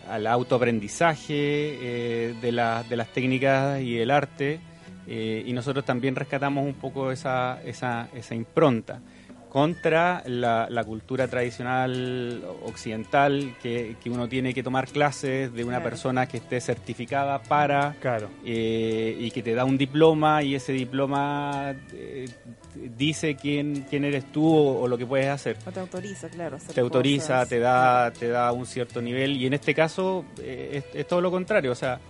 [0.08, 4.60] al autoaprendizaje eh, de, la- de las técnicas y el arte
[5.14, 9.00] eh, y nosotros también rescatamos un poco esa, esa, esa impronta
[9.50, 15.76] contra la, la cultura tradicional occidental que, que uno tiene que tomar clases de una
[15.76, 15.90] Claro.
[15.90, 18.30] persona que esté certificada para Claro.
[18.46, 22.30] eh, y que te da un diploma y ese diploma eh,
[22.96, 26.56] dice quién, quién eres tú o, o lo que puedes hacer O te autoriza, claro.
[26.56, 27.48] hacer te autoriza, cosas.
[27.50, 31.20] te da, te da un cierto nivel y en este caso eh, es, es todo
[31.20, 32.00] lo contrario, o sea,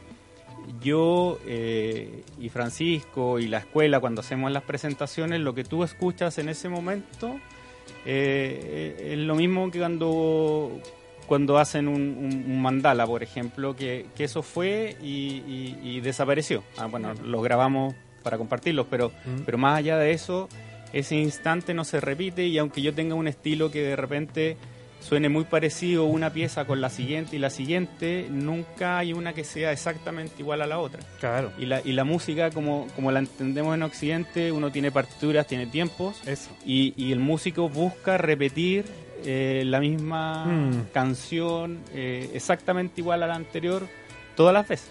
[0.83, 6.39] yo eh, y Francisco y la escuela cuando hacemos las presentaciones, lo que tú escuchas
[6.39, 7.37] en ese momento
[8.05, 10.71] eh, es lo mismo que cuando
[11.27, 16.01] cuando hacen un, un- un mandala, por ejemplo, que, que eso fue y, y- y
[16.01, 16.63] desapareció.
[16.77, 19.43] Ah, bueno, los grabamos para compartirlos, pero, Mm.
[19.47, 20.49] pero más allá de eso,
[20.93, 24.57] ese instante no se repite y aunque yo tenga un estilo que de repente
[25.03, 29.45] suene muy parecido una pieza con la siguiente y la siguiente, nunca hay una que
[29.45, 31.01] sea exactamente igual a la otra.
[31.21, 35.47] Claro, Y la, y la música, como, como la entendemos en Occidente, uno tiene partituras,
[35.47, 36.51] tiene tiempos, eso.
[36.65, 38.85] y, y el músico busca repetir
[39.25, 40.87] eh, la misma Mm.
[40.93, 43.87] canción eh, exactamente igual a la anterior
[44.37, 44.89] todas las veces.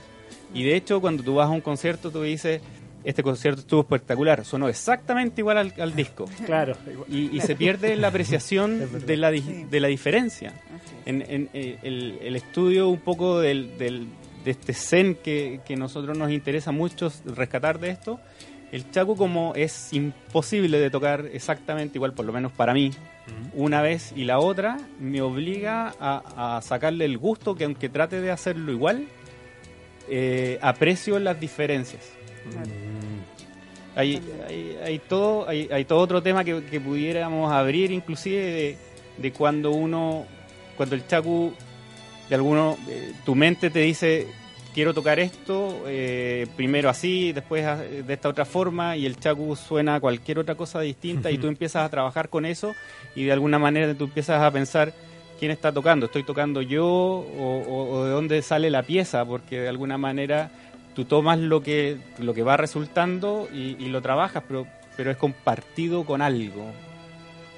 [0.53, 2.61] Y de hecho, cuando tú vas a un concierto, tú dices,
[3.03, 6.25] este concierto estuvo espectacular, sonó exactamente igual al, al disco.
[6.45, 6.75] Claro.
[7.09, 9.65] Y, y se pierde la apreciación de la, di- Sí.
[9.69, 10.53] de la diferencia.
[11.05, 14.07] En, en, eh, el, el estudio un poco del, del-
[14.45, 18.19] de este zen que, que nosotros nos interesa mucho rescatar de esto,
[18.71, 22.91] el chaco como es imposible de tocar exactamente igual, por lo menos para mí,
[23.53, 28.19] una vez y la otra, me obliga a, a sacarle el gusto que aunque trate
[28.21, 29.05] de hacerlo igual,
[30.09, 32.01] eh, aprecio las diferencias.
[33.95, 38.77] Hay, hay, hay todo, hay, hay todo otro tema que, que pudiéramos abrir, inclusive de,
[39.17, 40.25] de cuando uno,
[40.77, 41.53] cuando el chacu,
[42.29, 44.27] de alguno, eh, tu mente te dice,
[44.73, 49.57] quiero tocar esto, eh, primero así, después a- de esta otra forma, y el chacu
[49.57, 52.73] suena a cualquier otra cosa distinta, y tú empiezas a trabajar con eso,
[53.13, 54.93] y de alguna manera tú empiezas a pensar,
[55.37, 56.05] ¿quién está tocando?
[56.05, 56.85] ¿Estoy tocando yo?
[56.87, 59.25] ¿O, o- o de dónde sale la pieza?
[59.25, 60.49] Porque de alguna manera
[60.93, 65.17] tú tomas lo que, lo que va resultando y, y lo trabajas, pero, pero es
[65.17, 66.71] compartido con algo.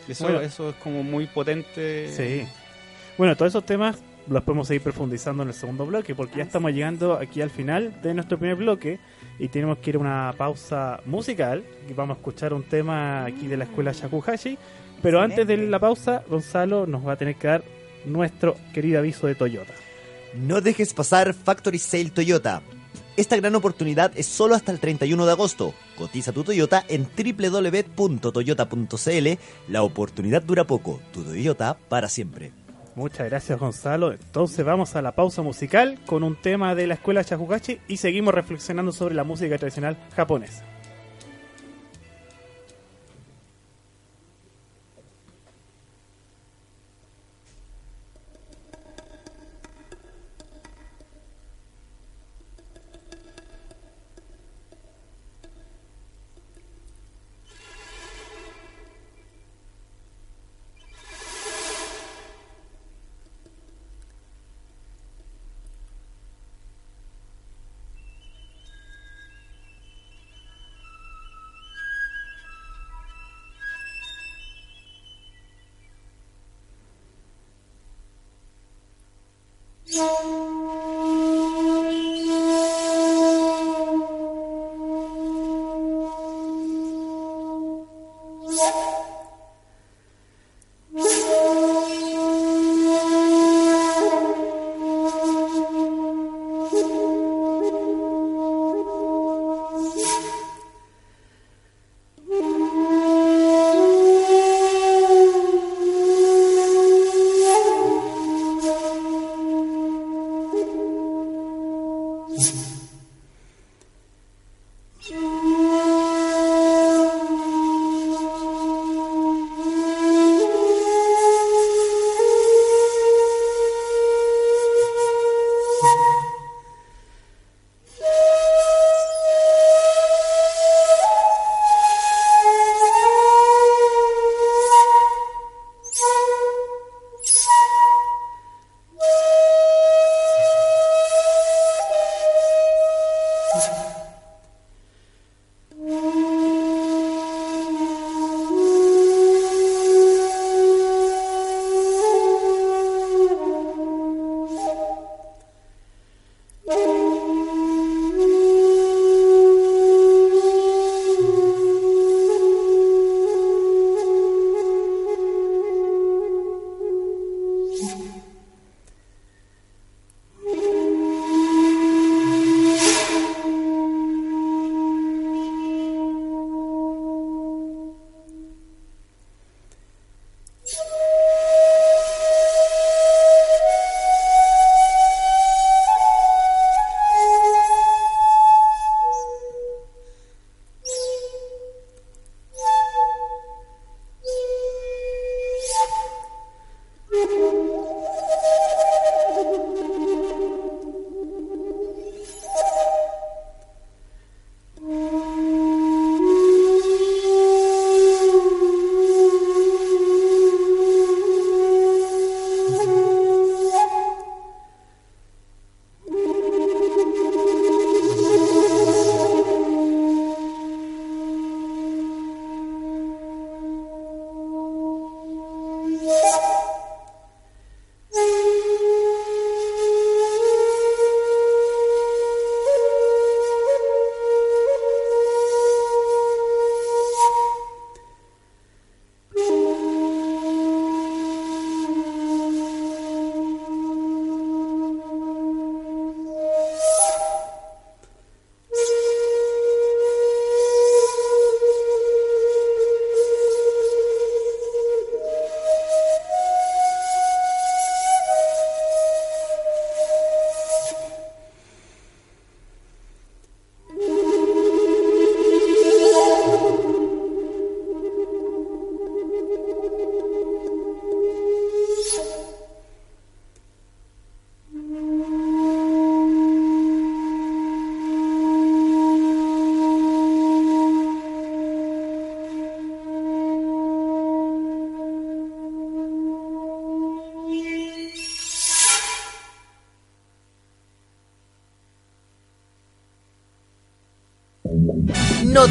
[0.08, 0.42] Eso, Bueno.
[0.42, 2.10] eso es como muy potente.
[2.16, 2.48] Sí.
[3.18, 6.72] Bueno, todos esos temas los podemos seguir profundizando en el segundo bloque, porque ya estamos
[6.72, 9.00] llegando aquí al final de nuestro primer bloque
[9.40, 13.48] y tenemos que ir a una pausa musical y vamos a escuchar un tema aquí
[13.48, 14.58] de la escuela Shakuhashi.
[15.02, 17.64] Pero antes de la pausa, Gonzalo nos va a tener que dar
[18.06, 19.74] nuestro querido aviso de Toyota.
[20.34, 22.62] No dejes pasar Factory Sale Toyota.
[23.16, 25.76] Esta gran oportunidad es solo hasta el 31 de agosto.
[25.98, 28.18] Cotiza tu Toyota en www.toyota.cl.
[29.68, 31.00] La oportunidad dura poco.
[31.12, 32.52] Tu Toyota para siempre.
[32.96, 34.14] Muchas gracias Gonzalo.
[34.14, 38.34] Entonces vamos a la pausa musical con un tema de la escuela Shakuhachi y seguimos
[38.34, 40.73] reflexionando sobre la música tradicional japonesa.
[79.94, 80.53] Yeah.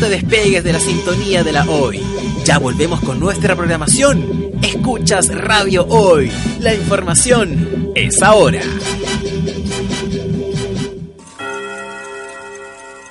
[0.03, 2.03] Te despegues de la sintonía de la hoy.
[2.45, 4.51] Ya volvemos con nuestra programación.
[4.61, 6.29] Escuchas Radio Hoy.
[6.59, 8.63] La información es ahora.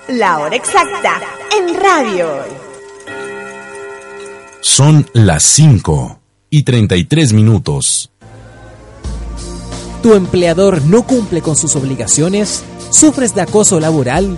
[0.09, 1.21] La hora exacta
[1.57, 2.49] en Radio Hoy.
[4.59, 8.11] Son las 5 y 33 minutos.
[10.03, 12.65] ¿Tu empleador no cumple con sus obligaciones?
[12.89, 14.37] ¿Sufres de acoso laboral?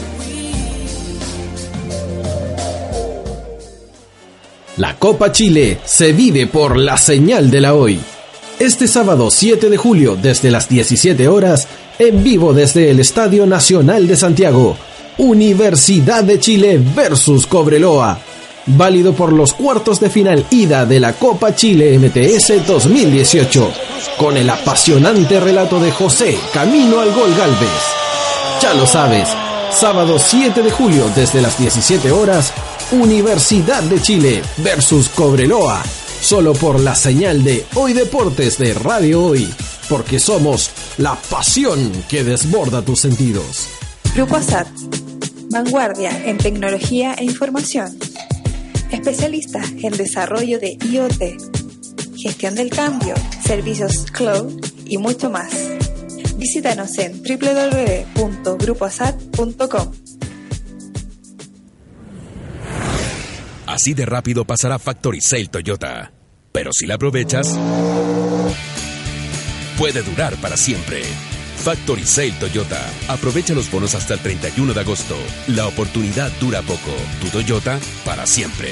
[4.81, 7.99] La Copa Chile se vive por la señal de la hoy.
[8.57, 11.67] Este sábado 7 de julio desde las 17 horas,
[11.99, 14.75] en vivo desde el Estadio Nacional de Santiago,
[15.19, 18.17] Universidad de Chile versus Cobreloa.
[18.65, 23.71] Válido por los cuartos de final ida de la Copa Chile MTS 2018,
[24.17, 27.69] con el apasionante relato de José Camino al Gol Galvez.
[28.63, 29.29] Ya lo sabes,
[29.71, 32.53] sábado 7 de julio desde las 17 horas,
[32.91, 35.81] Universidad de Chile versus Cobreloa,
[36.21, 39.51] solo por la señal de Hoy Deportes de Radio Hoy,
[39.89, 43.67] porque somos la pasión que desborda tus sentidos.
[44.13, 44.67] Grupo ASAT,
[45.49, 47.97] vanguardia en tecnología e información,
[48.91, 55.80] especialista en desarrollo de IoT, gestión del cambio, servicios cloud y mucho más.
[56.41, 59.91] Visítanos en www.grupoasat.com.
[63.67, 66.11] Así de rápido pasará Factory Sale Toyota.
[66.51, 67.55] Pero si la aprovechas,
[69.77, 71.03] puede durar para siempre.
[71.57, 72.89] Factory Sale Toyota.
[73.07, 75.15] Aprovecha los bonos hasta el 31 de agosto.
[75.47, 76.95] La oportunidad dura poco.
[77.21, 78.71] Tu Toyota para siempre.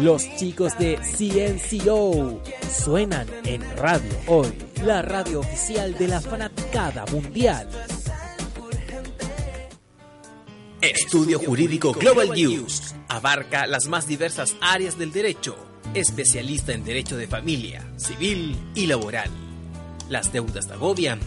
[0.00, 4.52] Los chicos de CNCO suenan en Radio Hoy,
[4.84, 7.68] la radio oficial de la fanaticada mundial.
[10.80, 15.56] Estudio Jurídico Global News abarca las más diversas áreas del derecho,
[15.94, 19.30] especialista en derecho de familia, civil y laboral.
[20.08, 21.20] Las deudas te agobian.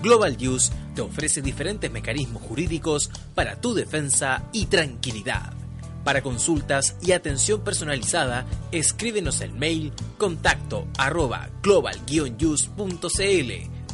[0.00, 5.61] Global News te ofrece diferentes mecanismos jurídicos para tu defensa y tranquilidad.
[6.04, 12.00] Para consultas y atención personalizada, escríbenos el mail contacto arroba global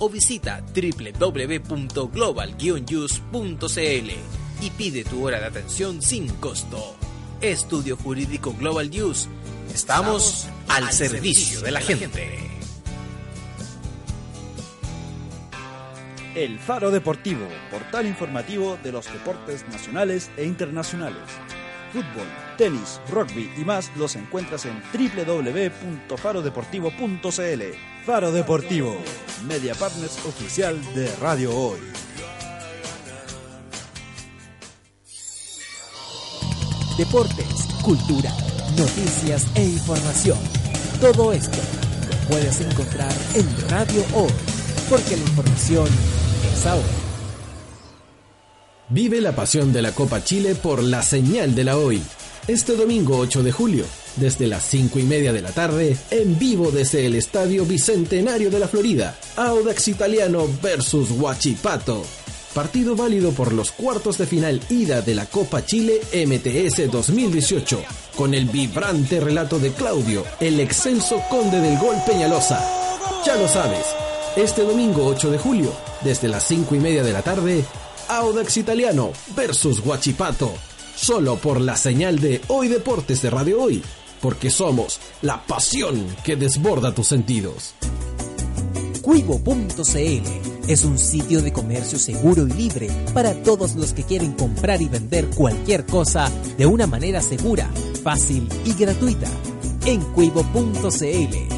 [0.00, 2.56] o visita www.global
[4.60, 6.96] y pide tu hora de atención sin costo.
[7.40, 9.28] Estudio Jurídico Global News.
[9.72, 12.48] Estamos, al, servicio de la gente.
[16.34, 21.22] El Faro Deportivo, portal informativo de los deportes nacionales e internacionales
[21.92, 22.26] fútbol,
[22.56, 27.62] tenis, rugby y más los encuentras en www.farodeportivo.cl.
[28.04, 28.96] Faro Deportivo,
[29.46, 31.78] media partners oficial de Radio Hoy.
[36.96, 38.32] Deportes, cultura,
[38.76, 40.38] noticias e información.
[41.00, 41.58] Todo esto
[42.10, 44.32] lo puedes encontrar en Radio Hoy,
[44.90, 45.86] porque la información
[46.52, 47.07] es ahora.
[48.90, 52.02] Vive la pasión de la Copa Chile por la señal de la hoy.
[52.46, 53.84] Este domingo 8 de julio,
[54.16, 58.58] desde las 5 y media de la tarde, en vivo desde el Estadio Bicentenario de
[58.58, 62.02] la Florida, Audax Italiano versus Huachipato.
[62.54, 67.82] Partido válido por los cuartos de final ida de la Copa Chile MTS 2018,
[68.16, 72.66] con el vibrante relato de Claudio, el excelso conde del gol Peñalosa.
[73.26, 73.84] Ya lo sabes,
[74.34, 77.66] este domingo 8 de julio, desde las 5 y media de la tarde,
[78.08, 80.52] Audax Italiano versus Guachipato.
[80.96, 83.82] Solo por la señal de Hoy Deportes de Radio Hoy.
[84.20, 87.74] Porque somos la pasión que desborda tus sentidos.
[89.02, 94.82] Cuivo.cl es un sitio de comercio seguro y libre para todos los que quieren comprar
[94.82, 97.70] y vender cualquier cosa de una manera segura,
[98.02, 99.28] fácil y gratuita.
[99.86, 101.57] En cuivo.cl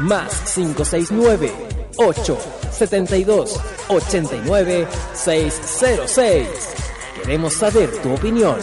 [0.00, 1.52] más 569
[1.96, 6.48] 872 89 606.
[7.22, 8.56] Queremos saber tu opinión.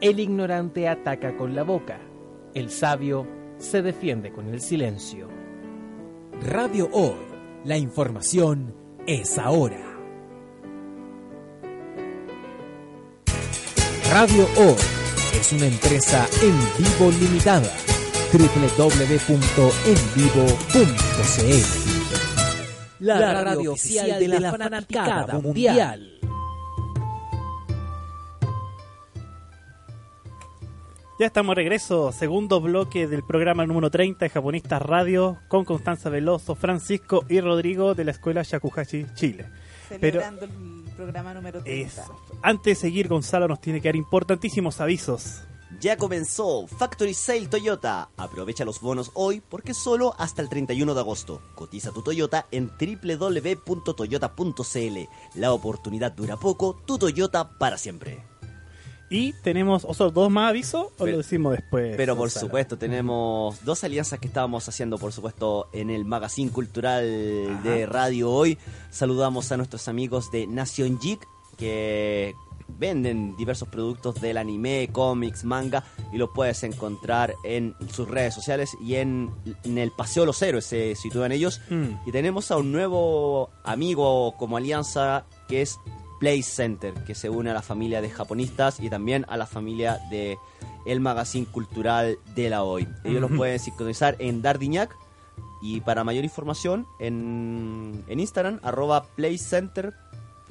[0.00, 1.98] El ignorante ataca con la boca,
[2.54, 3.26] el sabio
[3.58, 5.28] se defiende con el silencio.
[6.42, 7.16] Radio Hoy,
[7.64, 8.74] la información
[9.06, 9.95] es ahora.
[14.10, 14.76] Radio Hoy
[15.34, 17.70] es una empresa en vivo limitada.
[18.32, 19.44] www.envivo.cl
[23.00, 26.12] La, radio oficial de la fanaticada mundial.
[31.18, 36.10] Ya estamos de regreso, segundo bloque del programa número 30 de Japonistas Radio con Constanza
[36.10, 39.46] Veloso, Francisco y Rodrigo de la Escuela Shakuhachi Chile.
[39.88, 40.50] Celebrando el
[40.96, 42.02] programa número 30.
[42.02, 42.16] Eso.
[42.42, 45.42] Antes de seguir, Gonzalo nos tiene que dar importantísimos avisos.
[45.80, 48.08] Ya comenzó Factory Sale Toyota.
[48.16, 51.42] Aprovecha los bonos hoy porque solo hasta el 31 de agosto.
[51.54, 53.38] Cotiza tu Toyota en www.toyota.cl.
[55.34, 58.35] La oportunidad dura poco, tu Toyota para siempre.
[59.08, 61.94] Y tenemos otros dos más avisos, o lo decimos después.
[61.96, 62.46] Pero por Gonzalo?
[62.46, 68.32] supuesto, tenemos dos alianzas que estábamos haciendo, por supuesto, en el Magazine Cultural de Radio
[68.32, 68.58] Hoy.
[68.90, 71.26] Saludamos a nuestros amigos de Nación Geek,
[71.56, 72.34] que
[72.68, 78.76] venden diversos productos del anime, cómics, manga, y los puedes encontrar en sus redes sociales
[78.80, 79.30] y en,
[79.64, 81.60] en el Paseo de los Héroes se sitúan ellos.
[81.70, 81.90] Mm.
[82.06, 85.78] Y tenemos a un nuevo amigo como alianza que es
[86.18, 89.98] Play Center, que se une a la familia de japonistas y también a la familia
[90.10, 90.38] de
[90.86, 92.88] el magazine cultural de la hoy.
[93.04, 94.96] Ellos los pueden sincronizar en Dardiñac
[95.62, 99.94] y para mayor información en, en Instagram arroba playcenter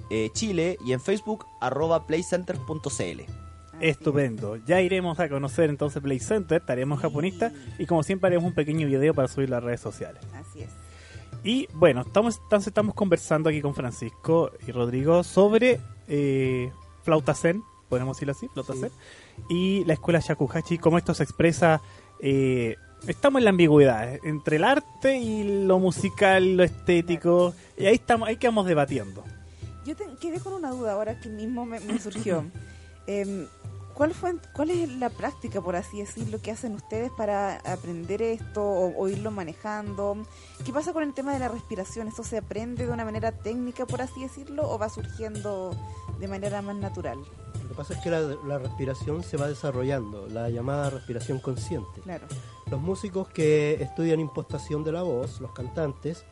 [0.09, 3.21] eh, Chile y en Facebook arroba playcenter.cl.
[3.81, 4.55] Estupendo.
[4.57, 8.87] Ya iremos a conocer entonces Play Center, estaremos japonistas y como siempre haremos un pequeño
[8.87, 10.21] video para subir las redes sociales.
[10.33, 10.69] Así es.
[11.45, 16.71] Y bueno, estamos, entonces estamos conversando aquí con Francisco y Rodrigo sobre eh,
[17.03, 18.89] flauta zen, podemos decirlo así, flauta zen,
[19.47, 21.81] y la escuela Shakuhachi, cómo esto se expresa.
[22.19, 22.75] eh,
[23.07, 27.93] estamos en la ambigüedad eh, entre el arte y lo musical, lo estético, y ahí
[27.95, 29.23] estamos, ahí quedamos debatiendo.
[29.85, 32.43] Yo te- quedé con una duda ahora que mismo me, me surgió.
[33.95, 38.61] ¿cuál, fue, ¿Cuál es la práctica, por así decirlo, que hacen ustedes para aprender esto
[38.63, 40.17] o, o irlo manejando?
[40.63, 42.07] ¿Qué pasa con el tema de la respiración?
[42.07, 45.75] ¿Esto se aprende de una manera técnica, por así decirlo, o va surgiendo
[46.19, 47.17] de manera más natural?
[47.63, 52.01] Lo que pasa es que la, la respiración se va desarrollando, la llamada respiración consciente.
[52.03, 52.27] Claro.
[52.69, 56.25] Los músicos que estudian impostación de la voz, los cantantes,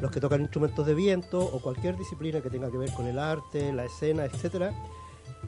[0.00, 3.18] los que tocan instrumentos de viento o cualquier disciplina que tenga que ver con el
[3.18, 4.72] arte, la escena, etcétera,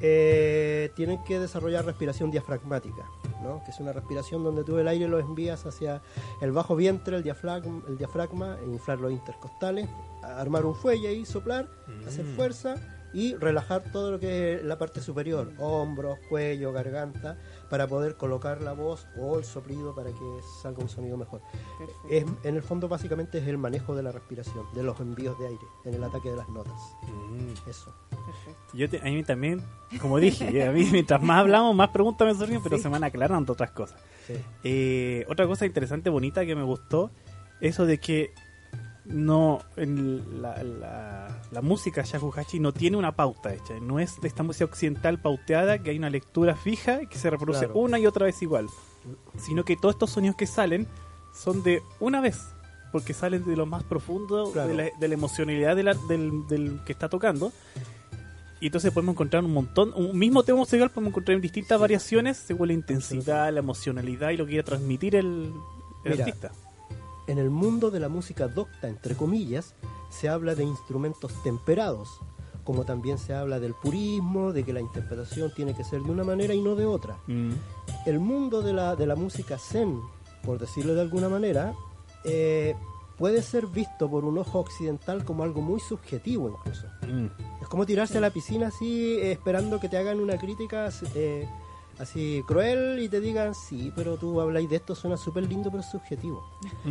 [0.04, 3.06] eh, tienen que desarrollar respiración diafragmática,
[3.42, 3.62] ¿no?
[3.64, 6.02] que es una respiración donde tú el aire lo envías hacia
[6.40, 9.88] el bajo vientre, el diafragma, el diafragma e inflar los intercostales,
[10.22, 11.68] armar un fuelle y soplar,
[12.06, 12.34] hacer Mm.
[12.36, 12.74] fuerza
[13.14, 17.36] y relajar todo lo que es la parte superior, hombros, cuello, garganta,
[17.72, 21.40] para poder colocar la voz o el soplido para que salga un sonido mejor.
[22.10, 25.46] Es, en el fondo básicamente es el manejo de la respiración, de los envíos de
[25.46, 26.74] aire, en el ataque de las notas.
[27.66, 27.90] Eso.
[28.74, 29.62] Yo te- a mí también,
[30.02, 32.82] como dije, eh, a mí mientras más hablamos, más preguntas me surgen, pero Sí.
[32.82, 33.98] se van aclarando otras cosas.
[34.26, 34.34] Sí.
[34.64, 37.10] Eh, otra cosa interesante, bonita que me gustó,
[37.62, 38.34] eso de que
[39.04, 44.28] no en la, la- la música shakuhachi no tiene una pauta hecha, no es de
[44.28, 47.80] esta música occidental pauteada que hay una lectura fija que se reproduce Claro.
[47.80, 48.68] una y otra vez igual,
[49.38, 50.86] sino que todos estos sonidos que salen
[51.34, 52.40] son de una vez,
[52.92, 54.68] porque salen de lo más profundo Claro.
[54.68, 57.52] de, la, de la emocionalidad de del, del que está tocando.
[58.60, 62.36] Y entonces podemos encontrar un montón, un mismo tema musical podemos encontrar en distintas variaciones
[62.36, 65.52] según la intensidad, la emocionalidad y lo que quiera transmitir el,
[66.04, 66.52] el Mira, artista.
[67.26, 69.74] En el mundo de la música docta, entre comillas,
[70.10, 72.08] se habla de instrumentos temperados,
[72.64, 76.24] como también se habla del purismo, de que la interpretación tiene que ser de una
[76.24, 77.18] manera y no de otra.
[77.26, 77.52] Mm.
[78.06, 80.00] El mundo de la, de la música zen,
[80.44, 81.74] por decirlo de alguna manera,
[82.24, 82.76] eh,
[83.16, 86.86] puede ser visto por un ojo occidental como algo muy subjetivo incluso.
[87.60, 91.48] Es como tirarse a la piscina así eh, esperando que te hagan una crítica eh,
[91.98, 95.82] así cruel y te digan, sí, pero tú habláis de esto, suena súper lindo, pero
[95.82, 96.44] es subjetivo.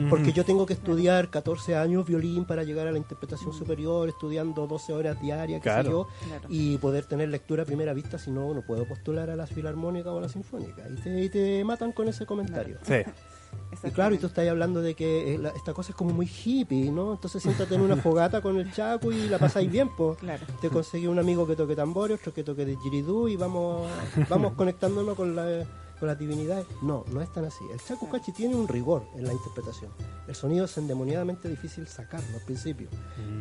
[0.10, 4.68] Porque yo tengo que estudiar 14 años violín para llegar a la interpretación superior, estudiando
[4.68, 5.90] 12 horas diarias, qué sé Claro.
[5.92, 6.48] yo, Claro.
[6.50, 10.12] y poder tener lectura a primera vista, si no, no puedo postular a la filarmónica
[10.12, 10.84] o a la sinfónica.
[10.90, 12.78] Y te, y te matan con ese comentario.
[12.84, 12.96] Sí.
[13.84, 16.28] Y claro, y tú estás hablando de que eh, la- esta cosa es como muy
[16.28, 17.14] hippie, ¿no?
[17.14, 20.18] Entonces siéntate en una fogata con el chaco y la pasáis bien, pues.
[20.62, 23.88] Te conseguí un amigo que toque tambores, otro que toque de jiridú y vamos,
[24.30, 25.66] vamos conectándonos con, la,
[26.00, 26.66] con las divinidades.
[26.84, 27.64] No, no es tan así.
[27.74, 29.92] El chaco cachi tiene un rigor en la interpretación.
[30.28, 32.88] El sonido es endemoniadamente difícil sacarlo al principio.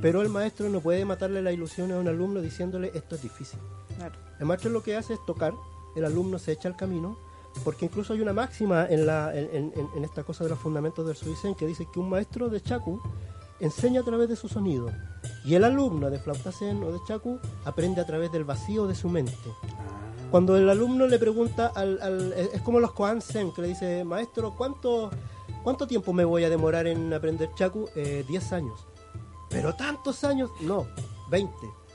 [0.01, 3.61] Pero el maestro no puede matarle la ilusión a un alumno diciéndole esto es difícil.
[3.97, 4.15] Claro.
[4.39, 5.53] El maestro lo que hace es tocar,
[5.97, 7.19] el alumno se echa al camino,
[7.65, 11.07] porque incluso hay una máxima en, la, en, en- en esta cosa de los fundamentos
[11.07, 13.01] del Suicen que dice que un maestro de Chaku
[13.61, 14.91] enseña a través de su sonido
[15.45, 18.95] y el alumno de flauta zen o de Chaku aprende a través del vacío de
[18.95, 19.35] su mente.
[20.31, 24.05] Cuando el alumno le pregunta al, al- es como los Koan Zen que le dice,
[24.05, 25.11] maestro, ¿cuánto,
[25.65, 27.89] ¿cuánto tiempo me voy a demorar en aprender Chaku?
[27.97, 28.87] "Eh, 10 años.
[29.51, 30.51] ¿Pero tantos años?
[30.61, 30.87] No,
[31.31, 31.53] 20.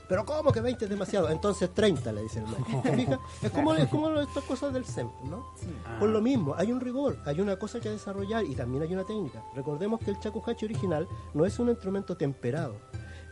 [0.08, 1.28] ¿Pero cómo que 20 es demasiado?
[1.30, 2.80] Entonces 30, le dice el maestro.
[2.82, 3.18] ¿Te fijas?
[3.42, 5.44] Es como, es como estas cosas del Zen, ¿no?
[5.98, 9.04] Por lo mismo, hay un rigor, hay una cosa que desarrollar y también hay una
[9.04, 9.42] técnica.
[9.54, 12.76] Recordemos que el shakuhachi original no es un instrumento temperado.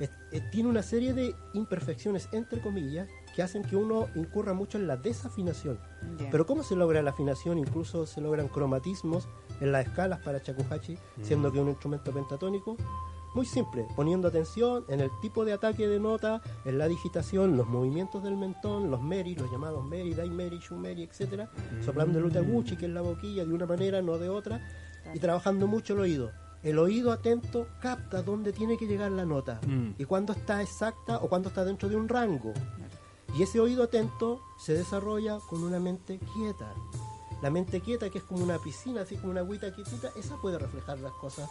[0.01, 4.77] Es- es- tiene una serie de imperfecciones, entre comillas, que hacen que uno incurra mucho
[4.77, 5.79] en la desafinación.
[6.19, 6.29] Ya.
[6.31, 7.59] Pero ¿cómo se logra la afinación?
[7.59, 9.29] Incluso se logran cromatismos
[9.61, 12.77] en las escalas para shakuhachi, siendo que es un instrumento pentatónico.
[13.35, 17.67] Muy simple, poniendo atención en el tipo de ataque de nota, en la digitación, los
[17.67, 21.51] movimientos del mentón, los meri, los llamados meri, dai meri, shu meri, etcétera,
[21.85, 24.61] soplando el utaguchi, que es la boquilla, de una manera, no de otra,
[25.13, 26.31] y trabajando mucho el oído.
[26.63, 29.97] El oído atento capta dónde tiene que llegar la nota Mm.
[29.99, 32.55] y cuándo está exacta o cuándo está dentro de un rango.
[33.37, 36.73] Y ese oído atento se desarrolla con una mente quieta.
[37.43, 40.57] La mente quieta, que es como una piscina, así como una agüita quietita, esa puede
[40.59, 41.51] reflejar las cosas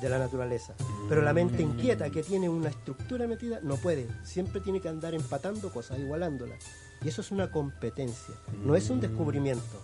[0.00, 0.74] de la naturaleza.
[1.08, 4.08] Pero la mente inquieta, que tiene una estructura metida, no puede.
[4.24, 6.58] Siempre tiene que andar empatando cosas, igualándolas.
[7.02, 8.34] Y eso es una competencia,
[8.64, 9.80] no es un descubrimiento.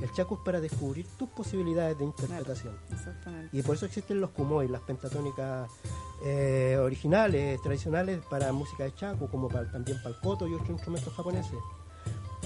[0.00, 2.76] El chaco es para descubrir tus posibilidades de interpretación.
[2.90, 3.56] Exactamente.
[3.56, 5.70] Y por eso existen los kumoi, las pentatónicas
[6.24, 10.70] eh, originales, tradicionales para música de chaco, como para, también para el koto y otros
[10.70, 11.58] instrumentos japoneses,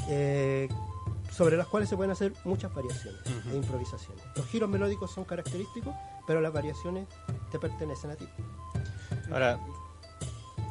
[0.08, 0.68] eh,
[1.30, 4.22] sobre las cuales se pueden hacer muchas variaciones e improvisaciones.
[4.34, 5.94] Los giros melódicos son característicos,
[6.26, 7.06] pero las variaciones
[7.50, 8.26] te pertenecen a ti.
[9.32, 9.58] Ahora,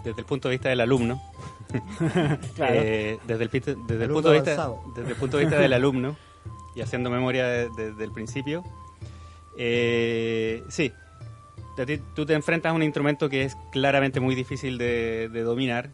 [0.04, 1.22] desde el punto de vista del alumno,
[2.56, 2.74] Claro.
[2.76, 5.74] eh, desde, el, desde, el Alumno punto de vista, desde el punto de vista del
[5.74, 6.16] alumno,
[6.76, 8.64] y haciendo memoria de- de- desde el principio,
[9.58, 10.92] eh, sí,
[11.78, 15.42] a ti- tú te enfrentas a un instrumento que es claramente muy difícil de, de
[15.42, 15.90] dominar.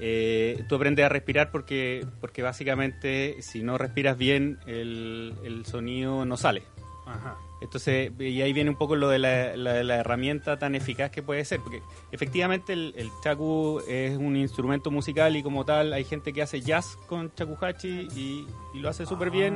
[0.00, 6.24] Eh, tú aprendes a respirar porque, porque básicamente si no respiras bien el, el sonido
[6.24, 6.62] no sale.
[7.06, 7.36] Ajá.
[7.60, 11.22] Entonces, y ahí viene un poco lo de la, la- la herramienta tan eficaz que
[11.22, 11.82] puede ser, porque
[12.12, 16.60] efectivamente el, el chaku es un instrumento musical y como tal hay gente que hace
[16.60, 19.54] jazz con chakuhachi y, y lo hace súper bien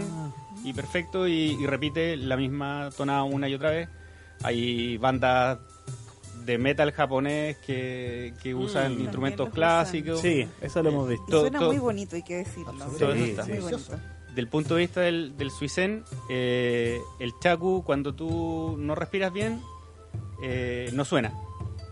[0.65, 3.89] y perfecto y, y repite la misma tonada una y otra vez.
[4.43, 5.59] Hay bandas
[6.45, 9.01] de metal japonés que, que usan Mm.
[9.01, 9.55] instrumentos usan.
[9.55, 10.21] clásicos.
[10.21, 11.25] Sí, eso lo hemos visto.
[11.29, 12.73] Y Todo- suena todo- muy bonito, hay que decirlo.
[12.73, 13.45] Sí, eso está.
[13.47, 13.99] muy bonito.
[14.35, 19.61] Del punto de vista del, del suicén, eh, el chaku, cuando tú no respiras bien,
[20.43, 21.33] eh, no suena.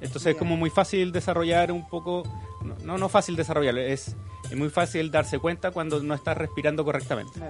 [0.00, 2.22] Entonces es como muy fácil desarrollar un poco,
[2.62, 4.14] no, no, no fácil desarrollarlo, es,
[4.50, 7.40] es muy fácil darse cuenta cuando no estás respirando correctamente.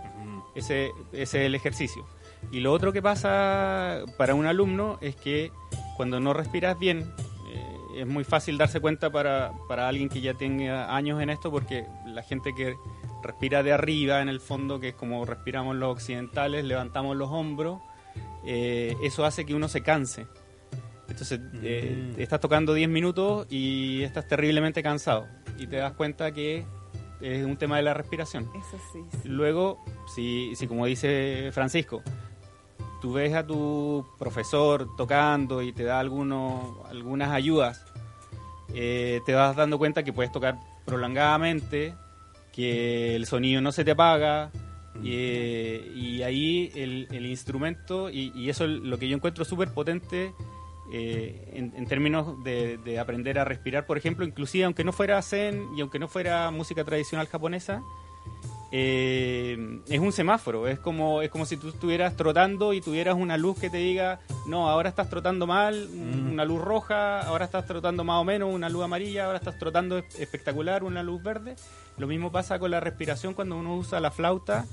[0.55, 2.07] Ese, ese es el ejercicio.
[2.53, 5.51] Y lo otro que pasa para un alumno es que
[5.97, 7.13] cuando no respiras bien,
[7.49, 11.51] eh, es muy fácil darse cuenta para, para alguien que ya tenga años en esto,
[11.51, 12.77] porque la gente que
[13.27, 17.81] respira de arriba, en el fondo, que es como respiramos los occidentales, levantamos los hombros,
[18.45, 20.27] eh, eso hace que uno se canse.
[21.09, 25.27] Entonces, eh, estás tocando 10 minutos y estás terriblemente cansado.
[25.59, 26.65] Y te das cuenta que
[27.21, 28.51] es un tema de la respiración.
[28.55, 29.29] Eso sí.
[29.29, 32.03] Luego, si, si como dice Francisco,
[33.01, 37.85] tú ves a tu profesor tocando y te da algunos, algunas ayudas,
[38.75, 41.95] eh, te vas dando cuenta que puedes tocar prolongadamente,
[42.57, 44.51] que el sonido no se te apaga,
[45.03, 49.45] y, eh, y ahí el, el instrumento, y, y eso es lo que yo encuentro
[49.45, 50.33] súper potente
[50.91, 55.21] eh, en, en términos de, de aprender a respirar, por ejemplo, inclusive aunque no fuera
[55.21, 57.83] zen y aunque no fuera música tradicional japonesa,
[58.73, 63.37] eh, es un semáforo, es como, es como si tú estuvieras trotando y tuvieras una
[63.37, 66.33] luz que te diga, no, ahora estás trotando mal, Mm.
[66.33, 69.99] una luz roja, ahora estás trotando más o menos, una luz amarilla, ahora estás trotando
[69.99, 71.57] es- espectacular, una luz verde.
[71.99, 74.67] Lo mismo pasa con la respiración cuando uno usa la flauta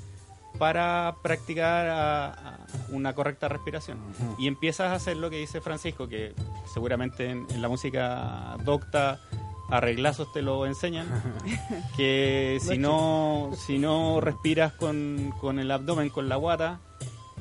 [0.59, 2.57] para practicar a- a
[2.89, 3.97] una correcta respiración.
[4.37, 6.33] Y empiezas a hacer lo que dice Francisco, que
[6.71, 9.19] seguramente en, en la música docta
[9.73, 11.07] a reglazos te lo enseñan,
[11.97, 16.79] que si no, si no respiras con, con el abdomen, con la guata,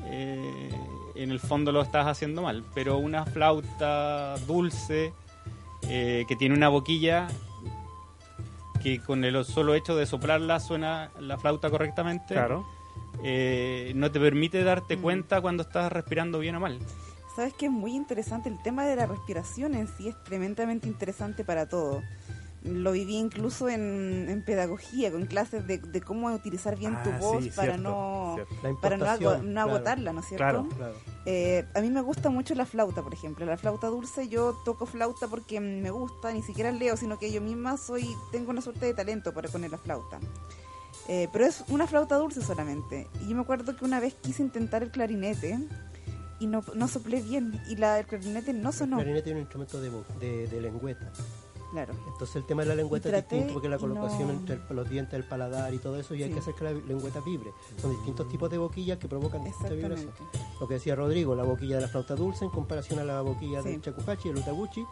[0.05, 0.71] eh,
[1.13, 2.63] en el fondo lo estás haciendo mal.
[2.73, 5.13] Pero una flauta dulce,
[5.83, 7.27] eh, que tiene una boquilla,
[8.81, 12.65] que con el solo hecho de soplarla suena la flauta correctamente, Claro.
[13.23, 16.79] eh, no te permite darte cuenta cuando estás respirando bien o mal.
[17.35, 21.43] Sabes que es muy interesante el tema de la respiración en sí, es tremendamente interesante
[21.43, 22.01] para todo.
[22.63, 27.17] Lo viví incluso en, en pedagogía, con clases de, de cómo utilizar bien tu Ah,
[27.19, 28.79] voz sí, para cierto, no cierto.
[28.79, 29.69] Para no, ago- impostación, no claro.
[29.75, 30.43] agotarla, ¿no es cierto?
[30.45, 30.67] Claro.
[30.77, 30.93] Claro.
[31.25, 33.45] Eh, a mí me gusta mucho la flauta, por ejemplo.
[33.45, 37.41] La flauta dulce, yo toco flauta porque me gusta, ni siquiera leo, sino que yo
[37.41, 40.19] misma soy tengo una suerte de talento para poner la flauta.
[41.09, 43.09] Eh, pero es una flauta dulce solamente.
[43.19, 45.59] Y yo me acuerdo que una vez quise intentar el clarinete
[46.39, 47.61] y no, no soplé bien.
[47.69, 48.97] Y la del clarinete no El sonó.
[48.97, 51.11] clarinete es un instrumento de, de, de lengüeta.
[51.71, 51.95] Claro.
[52.07, 54.87] Entonces el tema de la lengüeta es distinto porque la colocación no- entre el- los
[54.87, 57.51] dientes, el paladar y todo eso, y hay que hacer que la lengüeta vibre.
[57.81, 60.01] Son distintos tipos de boquillas que provocan vibraciones.
[60.01, 60.23] Exactamente.
[60.59, 63.63] Lo que decía Rodrigo, la boquilla de la flauta dulce en comparación a la boquilla
[63.63, 63.69] Sí.
[63.69, 64.85] del chakuhachi y el utaguchi,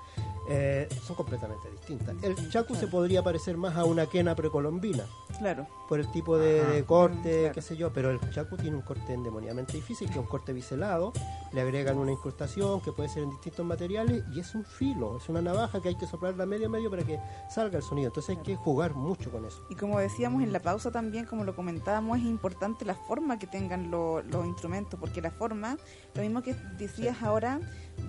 [0.53, 2.15] eh, son completamente distintas.
[2.23, 5.03] El chaku se podría parecer más a una quena precolombina,
[5.37, 5.65] Claro.
[5.87, 7.53] por el tipo de, de corte, claro.
[7.53, 10.53] qué sé yo, pero el chacu tiene un corte endemoniadamente difícil, que es un corte
[10.53, 11.13] biselado,
[11.53, 15.29] le agregan una incrustación que puede ser en distintos materiales y es un filo, es
[15.29, 18.37] una navaja que hay que soplarla medio a medio para que salga el sonido, entonces
[18.37, 19.61] hay que jugar mucho con eso.
[19.69, 23.47] Y como decíamos en la pausa también, como lo comentábamos, es importante la forma que
[23.47, 25.77] tengan lo- los instrumentos, porque la forma,
[26.13, 27.59] lo mismo que decías ahora,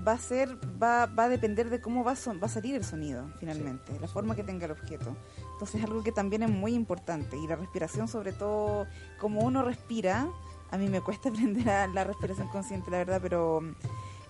[0.07, 0.49] va a ser,
[0.83, 4.09] va, va a depender de cómo va son- va a salir el sonido finalmente, la
[4.09, 5.16] forma que tenga el objeto.
[5.53, 7.37] Entonces es algo que también es muy importante.
[7.37, 8.87] Y la respiración, sobre todo,
[9.20, 10.26] como uno respira,
[10.70, 13.61] a mí me cuesta aprender a la respiración consciente, la verdad, pero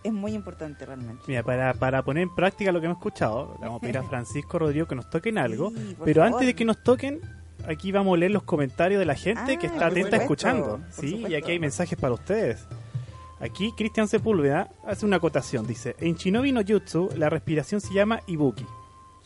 [0.03, 1.23] es muy importante realmente.
[1.29, 4.59] Mira, para, para poner en práctica lo que hemos escuchado, vamos a pedir a Francisco
[4.59, 5.71] Rodrigo que nos toquen algo.
[5.71, 6.35] Sí, pero favor.
[6.35, 7.21] antes de que nos toquen,
[7.67, 10.23] aquí vamos a leer los comentarios de la gente Ah, que está por atenta supuesto,
[10.23, 10.81] escuchando.
[10.91, 12.67] Sí, y aquí hay mensajes para ustedes.
[13.43, 15.67] Aquí Cristian Sepúlveda hace una acotación.
[15.67, 18.65] Dice, en Shinobi no Jutsu la respiración se llama Ibuki.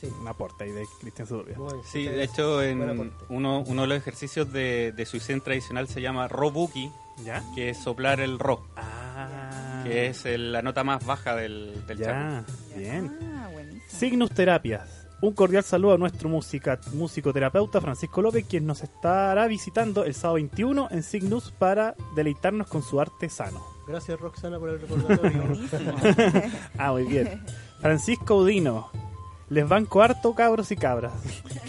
[0.01, 0.09] Sí.
[0.21, 1.59] Un aporte ahí de Cristian Sepúlveda.
[1.85, 6.29] Sí, de hecho, en uno, uno de los ejercicios de, de Suicen tradicional se llama
[6.29, 6.91] Robuki,
[7.25, 7.43] ¿Ya?
[7.55, 11.99] que es soplar el Ro, Ah, que es el- la nota más baja del, del
[11.99, 12.45] ya,
[12.77, 13.17] bien.
[13.37, 13.83] Ah, buenísimo.
[13.89, 15.07] Signus Terapias.
[15.23, 20.35] Un cordial saludo a nuestro música, musicoterapeuta Francisco López, quien nos estará visitando el sábado
[20.35, 23.76] 21 en Signus para deleitarnos con su arte sano.
[23.87, 25.43] Gracias Roxana por el recordatorio.
[26.79, 27.43] Ah, muy bien.
[27.81, 28.91] Francisco Udino.
[29.49, 31.13] Les banco harto cabros y cabras.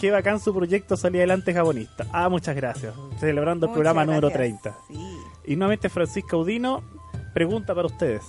[0.00, 2.06] Qué bacán su proyecto Salí Adelante Jabonista.
[2.12, 2.92] Ah, muchas gracias.
[3.20, 4.60] Celebrando el programa número gracias.
[4.62, 4.78] 30.
[4.88, 5.16] Sí.
[5.44, 6.82] Y nuevamente Francisco Udino
[7.34, 8.24] pregunta para ustedes.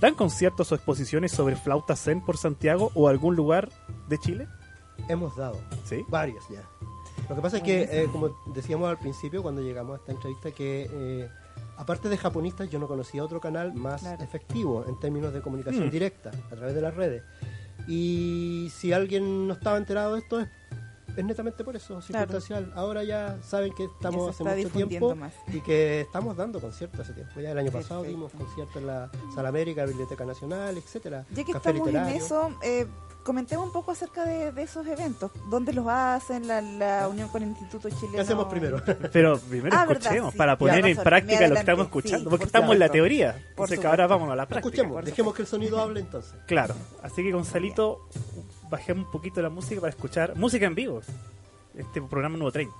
[0.00, 3.68] ¿Dan conciertos o exposiciones sobre flauta zen por Santiago o algún lugar
[4.08, 4.48] de Chile?
[5.08, 6.02] Hemos dado Sí.
[6.08, 6.62] varios ya.
[7.28, 10.50] Lo que pasa es que, eh, como decíamos al principio cuando llegamos a esta entrevista,
[10.50, 11.28] que eh,
[11.76, 14.22] aparte de japonistas yo no conocía otro canal más Claro.
[14.22, 15.90] efectivo en términos de comunicación Mm.
[15.90, 17.22] directa a través de las redes.
[17.86, 20.48] Y si alguien no estaba enterado de esto es,
[21.16, 22.72] es netamente por eso, circunstancial.
[22.74, 25.32] Ahora ya saben que estamos hace mucho tiempo más.
[25.52, 27.40] y que estamos dando conciertos hace tiempo.
[27.40, 31.24] Ya el año pasado dimos conciertos en la Sala América, Biblioteca Nacional, etcétera.
[31.34, 32.16] Ya que Café estamos en literario.
[32.24, 32.86] eso, eh,
[33.24, 35.32] comentemos un poco acerca de, de esos eventos.
[35.50, 36.46] ¿Dónde los hacen?
[36.46, 38.12] La, la unión con el Instituto Chileno.
[38.12, 38.80] ¿Qué hacemos primero?
[39.12, 40.38] Pero primero Ah, verdad, escuchemos sí.
[40.38, 42.78] para Ya, poner en razón, práctica lo que estamos escuchando, sí, porque por estamos en
[42.78, 43.32] la teoría.
[43.32, 43.88] Por Entonces supuesto.
[43.88, 44.68] ahora vamos a la práctica.
[44.76, 46.32] Escuchemos, dejemos que el sonido hable entonces.
[46.46, 48.08] Claro, así que Gonzalito,
[48.70, 51.00] bajemos un poquito la música para escuchar música en vivo.
[51.76, 52.74] Este programa número 30.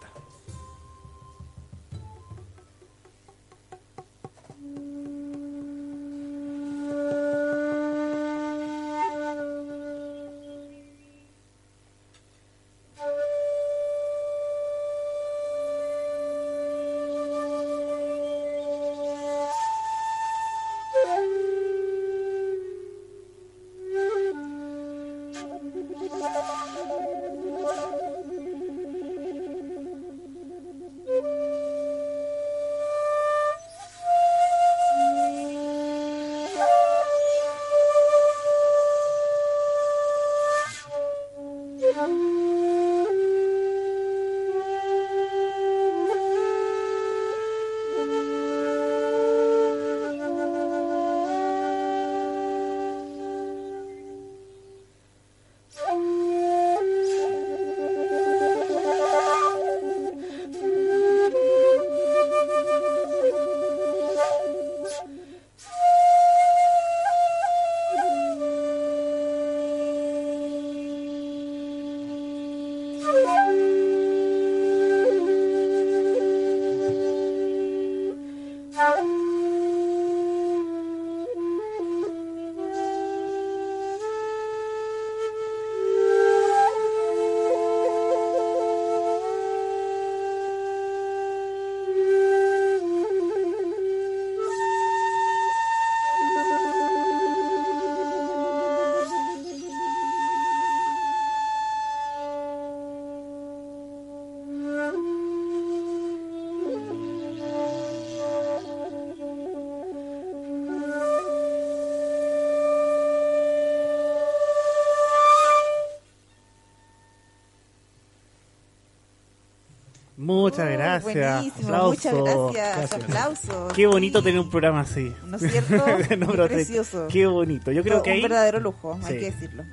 [121.14, 121.66] Gracias.
[121.66, 122.92] buenísimo, muchas gracias.
[122.92, 123.72] Aplausos.
[123.72, 124.24] Qué bonito Sí.
[124.24, 125.14] tener un programa así.
[125.26, 125.84] ¿No es cierto?
[126.18, 127.08] No, Precioso.
[127.08, 127.72] Qué bonito.
[127.72, 128.22] Yo creo Un que ahí.
[128.22, 129.18] verdadero lujo, hay Sí.
[129.20, 129.64] que decirlo.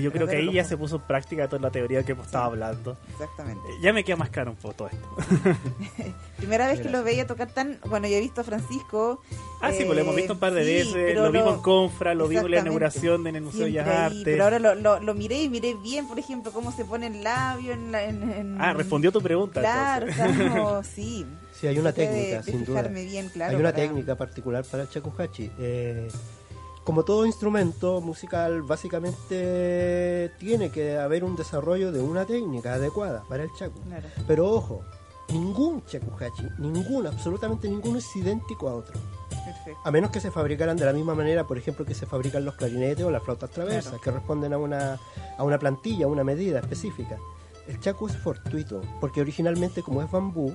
[0.00, 2.44] Yo creo que ahí ya se puso en práctica toda la teoría que hemos estado
[2.44, 2.98] hablando.
[3.12, 3.62] Exactamente.
[3.80, 5.16] Ya me queda más claro un poco todo esto.
[6.36, 7.78] Primera vez que lo veía tocar tan.
[7.86, 9.22] Bueno, yo he visto a Francisco.
[9.62, 10.92] Ah, sí, pues lo hemos visto un par de sí, veces.
[10.94, 14.22] pero Lo vimos en Confra, lo vimos en la inauguración en el Museo de Artes.
[14.24, 17.22] Pero ahora lo, lo, lo miré y miré bien, por ejemplo, cómo se pone el
[17.22, 18.02] labio en la.
[18.04, 19.60] En, en- Ah, respondió tu pregunta.
[19.60, 21.24] Claro, como- sí.
[21.58, 22.82] Sí, hay una de- técnica, de sin duda.
[22.82, 25.50] bien, claro, hay una para- técnica particular para el shakuhachi.
[25.60, 26.08] Eh,
[26.82, 33.44] como todo instrumento musical, básicamente tiene que haber un desarrollo de una técnica adecuada para
[33.44, 33.80] el chaku.
[33.82, 34.08] Claro.
[34.26, 34.82] Pero ojo,
[35.32, 38.98] ningún shakuhachi, ningún, absolutamente ninguno es idéntico a otro.
[39.44, 39.80] Perfecto.
[39.84, 42.54] A menos que se fabricaran de la misma manera, por ejemplo, que se fabrican los
[42.54, 44.00] clarinetes o las flautas traversas, Claro.
[44.02, 44.98] que responden a una,
[45.38, 47.18] a una plantilla, a una medida específica.
[47.66, 50.54] El chaku es fortuito, porque originalmente como es bambú,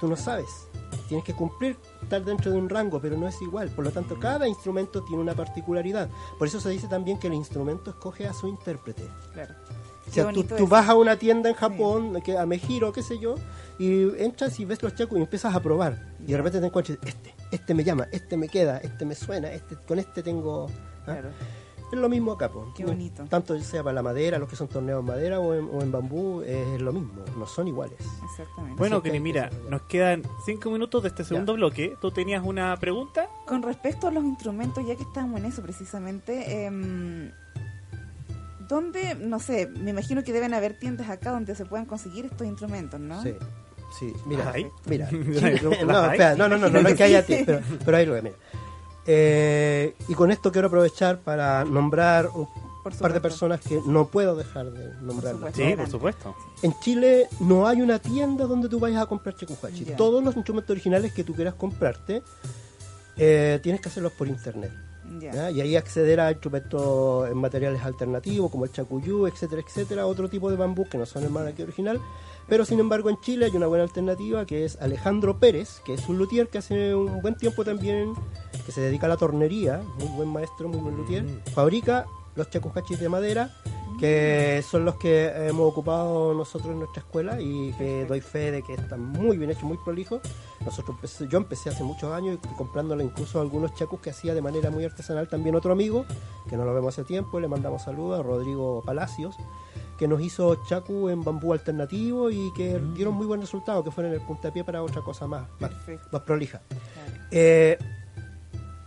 [0.00, 0.68] tú no sabes.
[1.08, 3.70] Tienes que cumplir, estar dentro de un rango, pero no es igual.
[3.70, 6.08] Por lo tanto, cada instrumento tiene una particularidad.
[6.38, 9.04] Por eso se dice también que el instrumento escoge a su intérprete.
[9.32, 9.54] Claro.
[10.08, 13.18] O sea, tú, tú vas a una tienda en Japón, que a Mejiro, qué sé
[13.18, 13.36] yo,
[13.78, 16.06] y entras y ves los chacos y empiezas a probar.
[16.26, 19.52] Y de repente te encuentras, este, este me llama, este me queda, este me suena,
[19.52, 20.68] este con este tengo...
[21.00, 21.04] ¿ah?
[21.04, 21.30] Claro.
[21.92, 22.72] Es lo mismo acá, po.
[22.76, 23.24] Qué bonito.
[23.26, 25.92] Tanto sea para la madera, los que son torneos en madera o en, o en
[25.92, 27.98] bambú, es lo mismo, no son iguales.
[28.24, 28.76] Exactamente.
[28.76, 31.96] Bueno, Kenny, mira, nos quedan cinco minutos de este segundo bloque.
[32.00, 33.28] ¿Tú tenías una pregunta?
[33.46, 37.30] Con respecto a los instrumentos, ya que estábamos en eso precisamente, em,
[38.68, 42.46] ¿dónde, no sé, me imagino que deben haber tiendas acá donde se puedan conseguir estos
[42.46, 43.22] instrumentos, ¿no?
[43.22, 43.34] Sí,
[43.98, 44.66] sí, mira, ¿Hay?
[44.86, 45.08] mira.
[45.12, 48.06] ¿Las no, espera, no, no, no, no, no es que haya ti, pero, pero ahí
[48.06, 48.36] lo que mira.
[49.06, 52.48] Eh, y con esto quiero aprovechar para nombrar un
[52.98, 55.36] par de personas que no puedo dejar de nombrar.
[55.54, 56.34] Sí, por supuesto.
[56.62, 59.84] En Chile no hay una tienda donde tú vayas a comprar shakuhachi.
[59.84, 59.96] Ya.
[59.96, 62.22] Todos los instrumentos originales que tú quieras comprarte,
[63.16, 64.72] eh, tienes que hacerlos por internet.
[65.20, 65.50] ¿Ya?
[65.50, 70.50] Y ahí acceder a instrumentos en materiales alternativos como el chacuyu, etcétera, etcétera, otro tipo
[70.50, 72.00] de bambú que no son el maraquí original.
[72.48, 76.08] Pero sin embargo en Chile hay una buena alternativa que es Alejandro Pérez, que es
[76.08, 78.12] un luthier que hace un buen tiempo también,
[78.64, 83.00] que se dedica a la tornería, muy buen maestro, muy buen luthier, fabrica los chacuhachis
[83.00, 83.50] de madera,
[83.98, 88.62] que son los que hemos ocupado nosotros en nuestra escuela y que doy fe de
[88.62, 90.20] que están muy bien hechos, muy prolijos.
[90.64, 94.70] Nosotros empecé- yo empecé hace muchos años comprándole incluso algunos chacus que hacía de manera
[94.70, 96.04] muy artesanal también otro amigo,
[96.48, 99.36] que no lo vemos hace tiempo, le mandamos saludos a Rodrigo Palacios,
[99.98, 104.12] que nos hizo chacu en bambú alternativo y que dieron muy buen resultado, que fueron
[104.12, 105.70] el puntapié para otra cosa más, más,
[106.12, 106.60] más prolija.
[107.30, 107.78] Eh,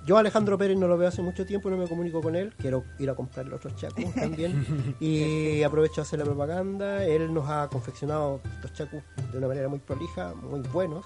[0.09, 2.83] yo Alejandro Pérez no lo veo hace mucho tiempo, no me comunico con él, quiero
[2.97, 4.95] ir a comprar los otros chacus también.
[4.99, 7.05] Y aprovecho a hacer la propaganda.
[7.05, 11.05] Él nos ha confeccionado estos chacus de una manera muy prolija, muy buenos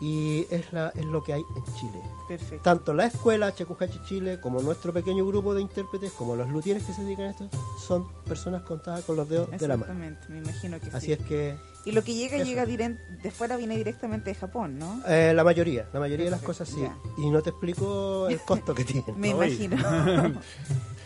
[0.00, 2.00] y es, la, es lo que hay en Chile.
[2.26, 2.62] Perfecto.
[2.62, 6.92] Tanto la escuela Chacujachi Chile como nuestro pequeño grupo de intérpretes, como los luthieres que
[6.92, 7.48] se dedican a esto,
[7.78, 9.92] son personas contadas con los dedos de la mano.
[9.92, 11.12] Exactamente, me imagino que Así sí.
[11.12, 12.44] es que Y lo que llega, Eso.
[12.46, 15.02] llega de fuera, viene directamente de Japón, ¿no?
[15.06, 16.80] eh, la mayoría, la mayoría de las cosas sí.
[16.80, 16.96] ya.
[17.18, 19.04] Y no te explico el costo que tiene.
[19.16, 19.76] Me imagino.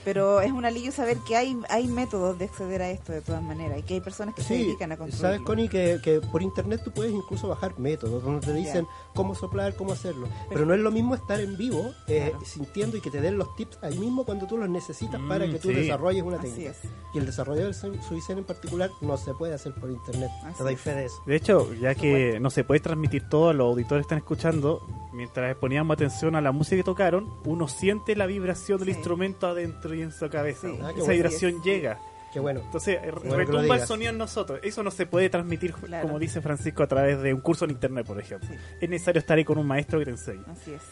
[0.04, 3.42] Pero es un alivio saber que hay, hay métodos de acceder a esto de todas
[3.42, 5.22] maneras y que hay personas que se dedican a construir.
[5.22, 9.34] sabes Connie que, que por internet tú puedes incluso bajar métodos donde te dicen cómo
[9.34, 10.28] soplar, cómo hacerlo.
[10.50, 13.54] Pero no es lo mismo estar en vivo eh, sintiendo y que te den los
[13.56, 15.74] tips ahí mismo cuando tú los necesitas Mm, para que tú sí.
[15.74, 16.70] desarrolles una Así técnica.
[16.72, 16.78] es.
[17.14, 20.30] Y el desarrollo del su- Suicen en particular no se puede hacer por internet.
[20.44, 21.22] Así te doy fe de eso.
[21.26, 24.82] De hecho, ya que no se puede transmitir todo, los auditores están escuchando,
[25.12, 28.94] mientras poníamos atención a la música que tocaron, uno siente la vibración del Sí.
[28.94, 30.68] instrumento adentro y en su cabeza.
[30.68, 30.78] Sí.
[30.82, 31.12] Ah, Esa bueno.
[31.12, 31.58] vibración Sí.
[31.64, 31.98] llega.
[32.32, 32.60] Qué bueno.
[32.64, 34.58] Entonces, eh, bueno retumba el sonido en nosotros.
[34.64, 36.06] Eso no se puede transmitir, Claro.
[36.08, 38.48] como dice Francisco, a través de un curso en internet, por ejemplo.
[38.50, 38.56] Sí.
[38.80, 40.42] Es necesario estar ahí con un maestro que te enseñe.
[40.50, 40.82] Así es.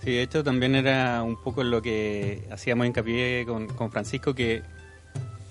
[0.00, 4.62] Sí, de hecho también era un poco lo que hacíamos hincapié con, con Francisco, que,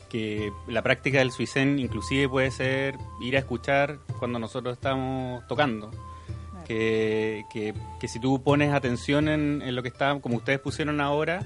[0.09, 5.91] que la práctica del suicén inclusive puede ser ir a escuchar cuando nosotros estamos tocando.
[6.65, 11.01] Que, que, que si tú pones atención en, en lo que está, como ustedes pusieron
[11.01, 11.41] ahora,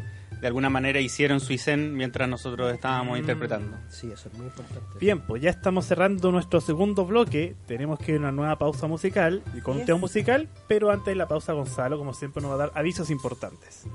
[0.46, 3.22] de alguna manera hicieron suicén mientras nosotros estábamos Mm.
[3.22, 3.78] interpretando.
[3.90, 5.00] Sí, eso es muy importante.
[5.00, 7.56] Bien, pues ya estamos cerrando nuestro segundo bloque.
[7.66, 11.16] Tenemos que ir a una nueva pausa musical y con tema musical, pero antes de
[11.16, 13.88] la pausa, Gonzalo, como siempre, nos va a dar avisos importantes.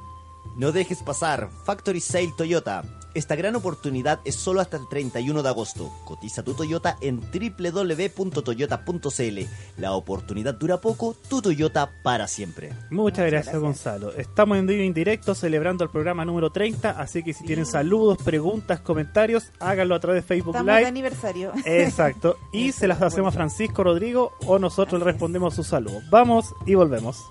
[0.56, 2.82] No dejes pasar Factory Sale Toyota.
[3.12, 5.90] Esta gran oportunidad es solo hasta el 31 de agosto.
[6.04, 9.38] Cotiza tu Toyota en www.toyota.cl.
[9.78, 12.72] La oportunidad dura poco, tu Toyota para siempre.
[12.90, 14.12] Muchas gracias, Gonzalo.
[14.12, 17.66] Estamos en vivo y en directo celebrando el programa número 30, así que si tienen
[17.66, 20.88] saludos, preguntas, comentarios, háganlo a través de Facebook Estamos de Live.
[20.88, 21.52] aniversario.
[21.64, 22.36] Exacto.
[22.52, 26.04] Y se las hacemos a Francisco Rodrigo o nosotros le respondemos sus saludos.
[26.10, 27.24] Vamos y volvemos.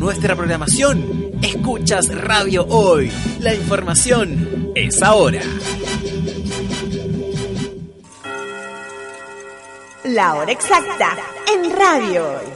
[0.00, 1.30] Nuestra programación.
[1.42, 3.12] Escuchas Radio Hoy.
[3.38, 5.42] La información es ahora.
[10.04, 11.18] La hora exacta
[11.52, 12.46] en Radio Hoy.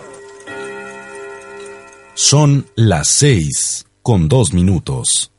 [2.14, 5.30] Son las 6 con 2 minutos.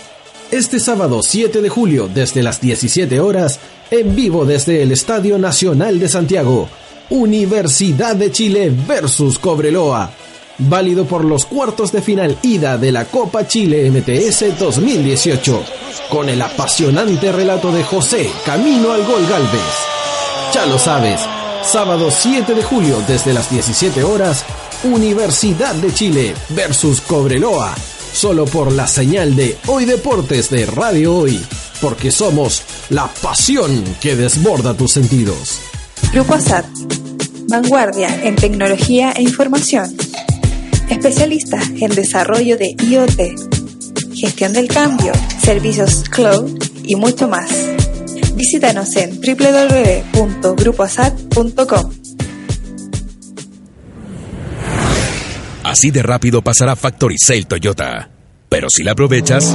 [0.56, 3.60] Este sábado 7 de julio desde las 17 horas,
[3.92, 6.70] en vivo desde el Estadio Nacional de Santiago,
[7.10, 10.12] Universidad de Chile versus Cobreloa.
[10.60, 15.62] Válido por los cuartos de final ida de la Copa Chile MTS 2018,
[16.10, 19.76] con el apasionante relato de José Camino al Gol Galvez.
[20.54, 21.20] Ya lo sabes,
[21.64, 24.46] sábado 7 de julio desde las 17 horas,
[24.86, 27.76] Universidad de Chile versus Cobreloa,
[28.16, 31.38] solo por la señal de Hoy Deportes de Radio Hoy,
[31.82, 35.60] porque somos la pasión que desborda tus sentidos.
[36.14, 36.66] Grupo ASAT.
[37.50, 39.94] Vanguardia en tecnología e información.
[40.90, 43.20] Especialista en desarrollo de IoT,
[44.16, 45.12] gestión del cambio,
[45.44, 47.52] servicios cloud y mucho más.
[48.36, 52.05] Visítanos en www.gruposat.com.
[55.66, 58.12] Así de rápido pasará Factory Sale Toyota.
[58.50, 59.52] Pero si la aprovechas,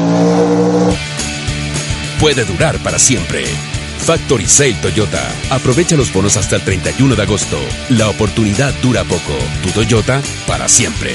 [2.19, 3.45] puede durar para siempre.
[3.99, 5.23] Factory Sale Toyota.
[5.51, 7.59] Aprovecha los bonos hasta el 31 de agosto.
[7.91, 9.39] La oportunidad dura poco.
[9.63, 11.15] Tu Toyota para siempre.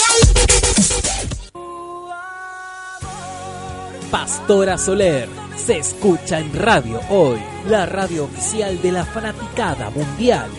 [4.11, 7.39] Pastora Soler se escucha en Radio Hoy,
[7.69, 10.49] la radio oficial de la fanaticada mundial.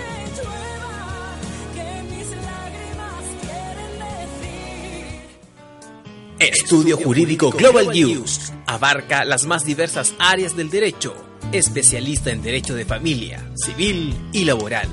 [6.38, 11.14] Estudio Jurídico Global News abarca las más diversas áreas del derecho,
[11.52, 14.88] especialista en derecho de familia, civil y laboral.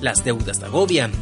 [0.00, 1.12] Las deudas te agobian.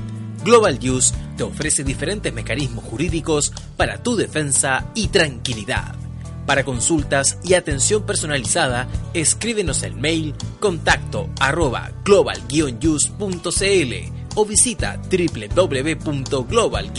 [0.43, 6.04] Global News te ofrece diferentes mecanismos jurídicos para tu defensa y tranquilidad.
[6.47, 12.43] Para consultas y atención personalizada, escríbenos el mail contacto arroba global
[14.35, 16.93] o visita www.global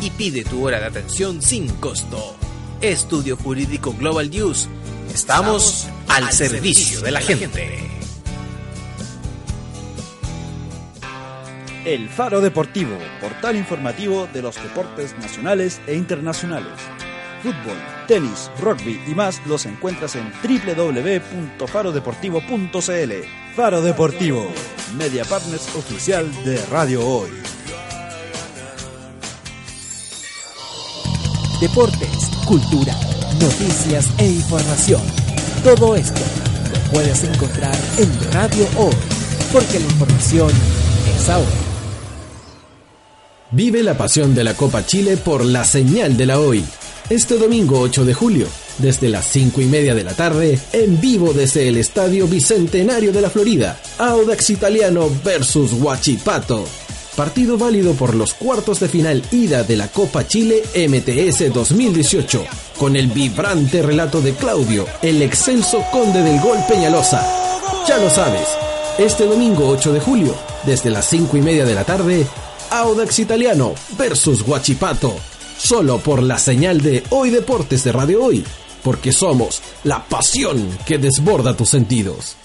[0.00, 2.36] y pide tu hora de atención sin costo.
[2.80, 4.68] Estudio Jurídico Global News.
[5.12, 7.88] Estamos, al, servicio de la gente.
[11.84, 16.74] El Faro Deportivo, portal informativo de los deportes nacionales e internacionales.
[17.42, 17.76] Fútbol,
[18.08, 23.12] tenis, rugby y más los encuentras en www.farodeportivo.cl.
[23.54, 24.48] Faro Deportivo,
[24.96, 27.30] media partners oficial de Radio Hoy.
[31.60, 32.94] Deportes, cultura,
[33.40, 35.02] noticias e información.
[35.64, 36.20] Todo esto
[36.72, 38.94] lo puedes encontrar en Radio Hoy,
[39.52, 40.52] porque la información
[41.16, 41.50] es ahora.
[43.50, 46.64] Vive la pasión de la Copa Chile por la señal de la hoy.
[47.10, 48.46] Este domingo 8 de julio,
[48.76, 53.22] desde las 5 y media de la tarde, en vivo desde el Estadio Bicentenario de
[53.22, 56.66] la Florida, Audax Italiano versus Huachipato.
[57.16, 62.44] Partido válido por los cuartos de final ida de la Copa Chile MTS 2018,
[62.78, 67.26] con el vibrante relato de Claudio, el excelso conde del gol Peñalosa.
[67.88, 68.46] Ya lo sabes,
[68.98, 70.34] este domingo 8 de julio,
[70.66, 72.26] desde las 5 y media de la tarde,
[72.68, 75.16] Audax Italiano versus Huachipato.
[75.58, 78.44] Solo por la señal de Hoy Deportes de Radio Hoy,
[78.84, 82.36] porque somos la pasión que desborda tus sentidos.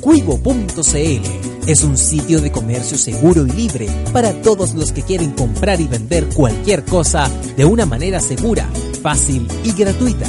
[0.00, 5.80] Cuivo.cl es un sitio de comercio seguro y libre para todos los que quieren comprar
[5.80, 8.68] y vender cualquier cosa de una manera segura,
[9.00, 10.26] fácil y gratuita.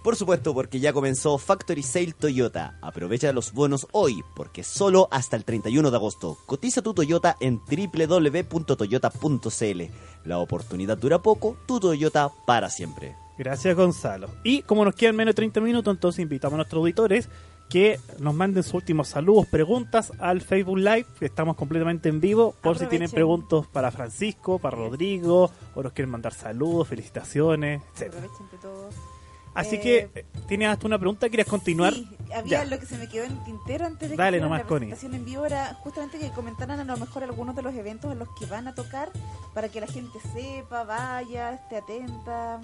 [0.02, 2.76] Por supuesto, porque ya comenzó Factory Sale Toyota.
[2.82, 6.38] Aprovecha los bonos hoy, porque solo hasta el 31 de agosto.
[6.44, 9.82] Cotiza tu Toyota en www.toyota.cl.
[10.24, 13.14] La oportunidad dura poco, tu Toyota para siempre.
[13.38, 14.28] Gracias, Gonzalo.
[14.42, 17.28] Y como nos quedan menos de 30 minutos, entonces invitamos a nuestros auditores
[17.70, 22.54] que nos manden sus últimos saludos, preguntas al Facebook Live, que estamos completamente en vivo,
[22.60, 28.08] por si tienen preguntas para Francisco, para Rodrigo, o nos quieren mandar saludos, felicitaciones, etc.
[28.08, 29.11] Aprovechen de todo.
[29.54, 31.28] Así Eh, que, eh, ¿tienes hasta una pregunta?
[31.28, 31.92] ¿Quieres continuar?
[31.94, 32.64] Sí, había Ya.
[32.64, 34.66] lo que se me quedó en el tintero antes de que Dale hicieran nomás, la
[34.68, 34.88] Connie.
[34.88, 38.18] presentación en vivo era justamente que comentaran a lo mejor algunos de los eventos en
[38.18, 39.10] los que van a tocar
[39.54, 42.60] para que la gente sepa, vaya, esté atenta.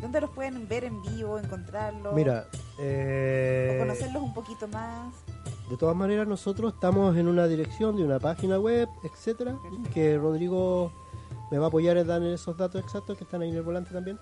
[0.00, 2.14] ¿Dónde los pueden ver en vivo, encontrarlos?
[2.14, 5.12] Mira, o eh, conocerlos un poquito más.
[5.70, 9.54] de todas maneras nosotros estamos en una dirección de una página web, etcétera,
[9.94, 10.90] que Rodrigo
[11.50, 13.92] me va a apoyar en dar esos datos exactos que están ahí en el volante
[13.92, 14.18] también.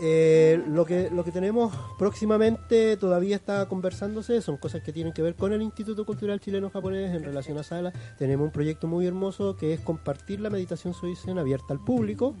[0.00, 5.22] Eh, lo que lo que tenemos próximamente todavía está conversándose, son cosas que tienen que
[5.22, 7.92] ver con el Instituto Cultural Chileno Japonés en relación a sala.
[8.16, 12.34] Tenemos un proyecto muy hermoso que es compartir la meditación Soisen abierta al público.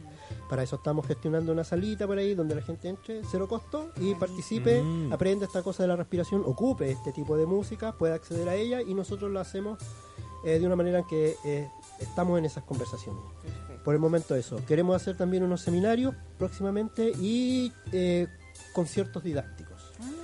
[0.48, 4.14] Para eso estamos gestionando una salita por ahí donde la gente entre, cero costo, y
[4.14, 5.12] participe, Mm.
[5.12, 8.80] aprenda esta cosa de la respiración, ocupe este tipo de música, pueda acceder a ella
[8.82, 9.78] y nosotros lo hacemos
[10.44, 13.20] eh, de una manera en que eh, estamos en esas conversaciones.
[13.84, 14.60] Por el momento eso.
[14.66, 18.26] Queremos hacer también unos seminarios próximamente y eh,
[18.72, 19.68] conciertos didácticos.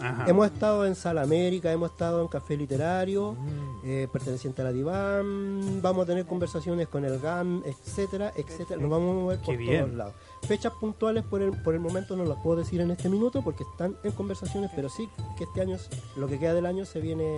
[0.01, 0.27] Ajá.
[0.29, 3.37] Hemos estado en Sala América, hemos estado en Café Literario,
[3.85, 8.81] eh, perteneciente a la Divan, vamos a tener conversaciones con el GAM, etcétera, etcétera.
[8.81, 9.85] Nos vamos a mover Qué por bien.
[9.85, 10.15] todos lados.
[10.43, 13.64] Fechas puntuales por el, por el momento no las puedo decir en este minuto porque
[13.64, 15.76] están en conversaciones, pero sí que este año,
[16.17, 17.37] lo que queda del año, se viene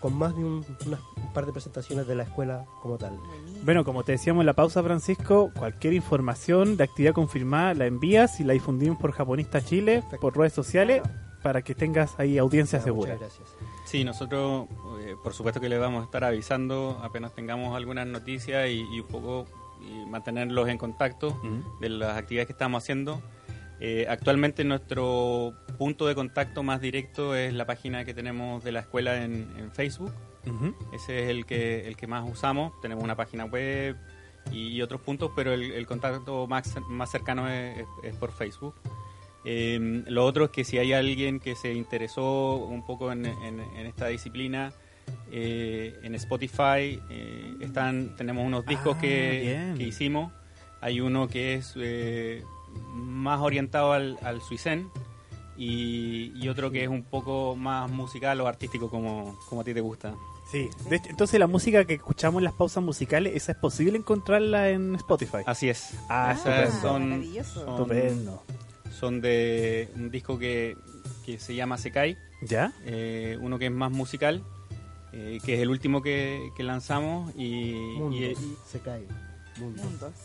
[0.00, 3.18] con más de un, unas- un par de presentaciones de la escuela como tal.
[3.64, 8.40] Bueno, como te decíamos en la pausa, Francisco, cualquier información de actividad confirmada la envías
[8.40, 11.02] y la difundimos por Japonista Chile, por redes sociales,
[11.42, 13.14] para que tengas ahí audiencia Ya, segura.
[13.14, 13.56] Muchas gracias.
[13.86, 14.66] Sí, nosotros
[15.00, 19.00] eh, por supuesto que le vamos a estar avisando apenas tengamos algunas noticias y, y
[19.00, 19.46] un poco
[19.80, 21.40] y mantenerlos en contacto
[21.80, 23.22] de las actividades que estamos haciendo.
[23.80, 28.80] Eh, actualmente nuestro punto de contacto más directo es la página que tenemos de la
[28.80, 30.12] escuela en, en Facebook.
[30.94, 32.72] Ese es el que, el que más usamos.
[32.82, 33.96] Tenemos una página web
[34.52, 38.74] y, otros puntos, pero el, el contacto más, más cercano es, es- es por Facebook.
[39.44, 43.60] Eh, lo otro es que si hay alguien que se interesó un poco en, en-
[43.60, 44.72] en esta disciplina,
[45.32, 50.32] eh, en Spotify eh, están tenemos unos discos Ah, que, que hicimos.
[50.82, 51.74] Hay uno que es
[52.94, 54.90] más orientado al, al suicén
[55.56, 59.74] y, y otro que es un poco más musical o artístico como, como a ti
[59.74, 60.14] te gusta.
[60.50, 63.96] Sí, de hecho, entonces la música que escuchamos en las pausas musicales, ¿esa es posible
[63.98, 65.38] encontrarla en Spotify?
[65.46, 65.94] Así es.
[66.08, 66.72] Ah, estupendo.
[66.72, 68.42] son, son- Estupendo.
[68.98, 70.76] son de un disco que,
[71.24, 72.16] que se llama Sekai.
[72.42, 72.72] ¿Ya?
[72.84, 74.42] Eh, uno que es más musical,
[75.12, 77.32] eh, que es el último que, que lanzamos.
[77.36, 79.06] Y, Mundos, y- se cae.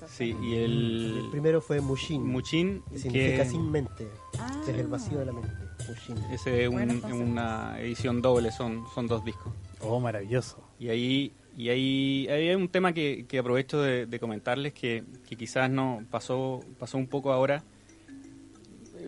[0.09, 2.25] Sí, y el, El primero fue Mushin.
[2.25, 4.07] Mushin, que significa que- sin mente.
[4.39, 4.61] Ah.
[4.67, 5.49] Es el vacío de la mente.
[5.87, 6.17] Mushin.
[6.31, 9.53] ese es un- una edición doble, son, son dos discos.
[9.81, 10.63] Oh, maravilloso.
[10.79, 15.03] Y ahí, y ahí, ahí hay un tema que, que aprovecho de, de comentarles que,
[15.27, 17.63] que quizás no pasó, pasó un poco ahora.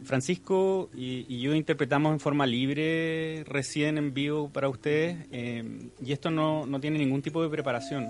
[0.03, 6.11] Francisco y, y yo interpretamos en forma libre recién en vivo para ustedes eh, y
[6.11, 8.05] esto no, no tiene ningún tipo de preparación.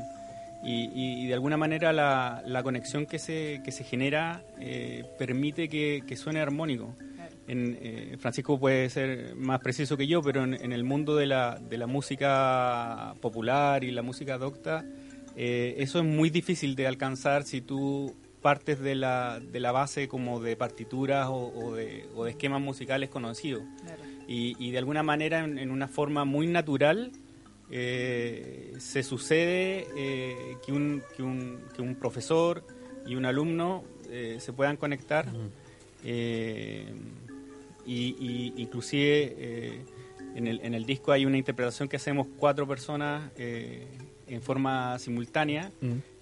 [0.64, 5.04] Y, y- y de alguna manera la, la conexión que se, que se genera eh,
[5.18, 6.96] permite que, que suene armónico.
[7.48, 11.28] En, eh, Francisco puede ser más preciso que yo, pero en, en el mundo de
[11.28, 14.84] la, de la música popular y la música docta,
[15.36, 20.08] eh, eso es muy difícil de alcanzar si tú partes de la, de la base
[20.08, 23.64] como de partituras o, o de, o de esquemas musicales conocidos.
[24.28, 27.12] Y, y de alguna manera, en, en una forma muy natural,
[27.70, 32.64] eh, se sucede eh, que, un, que, un, que un profesor
[33.06, 35.26] y un alumno eh, se puedan conectar.
[36.04, 36.94] eh,
[37.86, 39.82] y, y inclusive
[40.36, 45.72] en, el, en el disco hay una interpretación que hacemos cuatro personas en forma simultánea,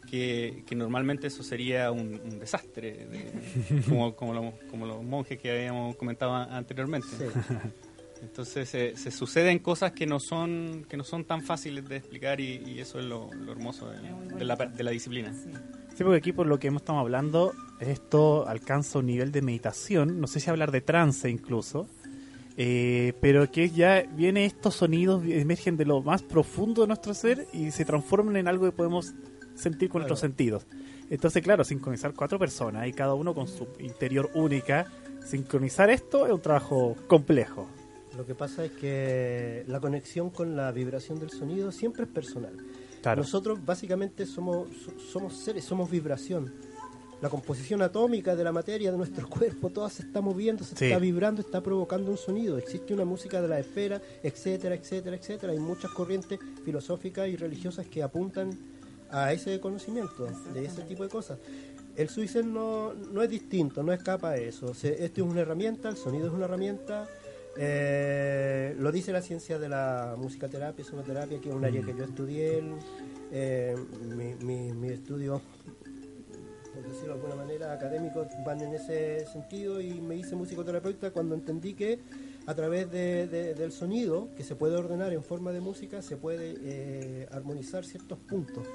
[0.09, 5.39] que, que normalmente eso sería un, un desastre, de- como, como, lo- como los monjes
[5.39, 7.07] que habíamos comentado anteriormente.
[8.21, 12.39] Entonces se, se suceden cosas que no son que no son tan fáciles de explicar
[12.39, 13.99] y, y eso es lo, lo hermoso de,
[14.35, 15.33] de la, de la disciplina.
[15.95, 20.19] Sí, porque aquí por lo que hemos estado hablando, esto alcanza un nivel de meditación,
[20.19, 21.87] no sé si hablar de trance incluso,
[22.57, 27.47] eh, pero que ya viene estos sonidos, emergen de lo más profundo de nuestro ser
[27.53, 29.13] y se transforman en algo que podemos
[29.55, 30.65] sentir con nuestros sentidos.
[31.09, 34.87] Entonces, claro, sincronizar cuatro personas y cada uno con su interior única,
[35.25, 37.69] sincronizar esto es un trabajo complejo.
[38.17, 42.53] Lo que pasa es que la conexión con la vibración del sonido siempre es personal.
[43.01, 43.21] Claro.
[43.21, 46.53] Nosotros básicamente somos, so- somos seres, somos vibración.
[47.21, 50.85] la composición atómica de la materia de nuestro cuerpo, todo se está moviendo, se Sí.
[50.85, 52.57] está vibrando, está provocando un sonido.
[52.57, 55.53] Existe una música de la esfera, etcétera, etcétera, etcétera.
[55.53, 58.51] Hay muchas corrientes filosóficas y religiosas que apuntan
[59.09, 61.39] a ese conocimiento, de ese tipo de cosas.
[61.95, 64.73] El suicide no, no es distinto, no escapa a eso.
[64.73, 67.07] Se- esto es una herramienta, el sonido es una herramienta.
[67.57, 72.03] Eh, lo dice la ciencia de la musicoterapia, sonoterapia, que es un área que yo
[72.03, 72.63] estudié.
[73.31, 73.75] eh,
[74.15, 75.41] mi, mi, mi estudio
[76.73, 81.33] por decirlo de alguna manera, académicos van en ese sentido y me hice musicoterapeuta cuando
[81.33, 81.99] entendí que
[82.47, 86.53] a través de- del sonido, que se puede ordenar en forma de música, se puede
[86.61, 88.67] eh, armonizar ciertos puntos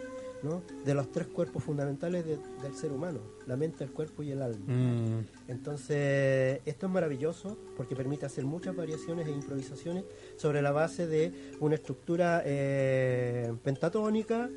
[0.42, 0.62] ¿no?
[0.84, 4.42] de los tres cuerpos fundamentales de- del ser humano, la mente, el cuerpo y el
[4.42, 4.64] alma.
[4.66, 5.26] Mm.
[5.48, 10.04] Entonces, esto es maravilloso porque permite hacer muchas variaciones e improvisaciones
[10.36, 14.48] sobre la base de una estructura eh, pentatónica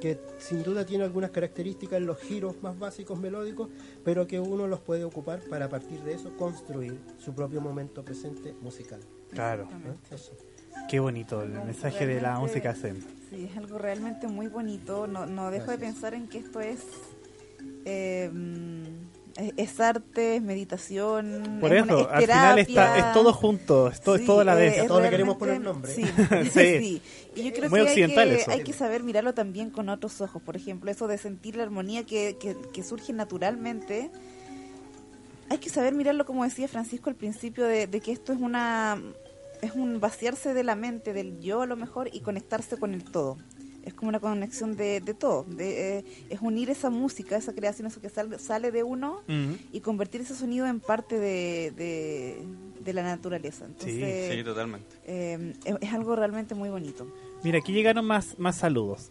[0.00, 3.68] que sin duda tiene algunas características en los giros más básicos melódicos,
[4.04, 8.04] pero que uno los puede ocupar para a partir de eso construir su propio momento
[8.04, 8.98] presente musical.
[9.30, 9.68] Claro.
[10.90, 13.21] Qué bonito el mensaje de la música zen.
[13.32, 15.06] Sí, es algo realmente muy bonito.
[15.06, 16.80] No, no dejo de pensar en que esto es,
[17.86, 18.30] eh,
[19.36, 21.58] es, es arte, es meditación.
[21.60, 23.06] Por es eso, una- es al final está, terapia.
[23.08, 24.78] es todo junto, es todo, es Sí, todo a la eh, vez.
[24.78, 25.92] es todos le queremos poner nombre.
[25.94, 26.04] Sí,
[26.50, 26.50] Sí.
[26.52, 27.02] sí.
[27.34, 28.50] Y yo creo Muy que, hay que eso.
[28.50, 30.42] hay que saber mirarlo también con otros ojos.
[30.42, 34.10] Por ejemplo, eso de sentir la armonía que, que, que surge naturalmente.
[35.48, 39.00] Hay que saber mirarlo, como decía Francisco al principio, de, de que esto es una
[39.62, 43.04] es un vaciarse de la mente, del yo a lo mejor, y conectarse con el
[43.04, 43.38] todo.
[43.84, 45.44] Es como una conexión de, de todo.
[45.44, 49.22] De, eh, es unir esa música, esa creación, eso que sal- sale de uno,
[49.72, 52.44] y convertir ese sonido en parte de, de,
[52.84, 53.64] de la naturaleza.
[53.64, 54.86] Entonces, Sí, totalmente.
[55.04, 57.06] eh, es, es algo realmente muy bonito.
[57.42, 59.10] Mira, aquí llegaron más, más saludos.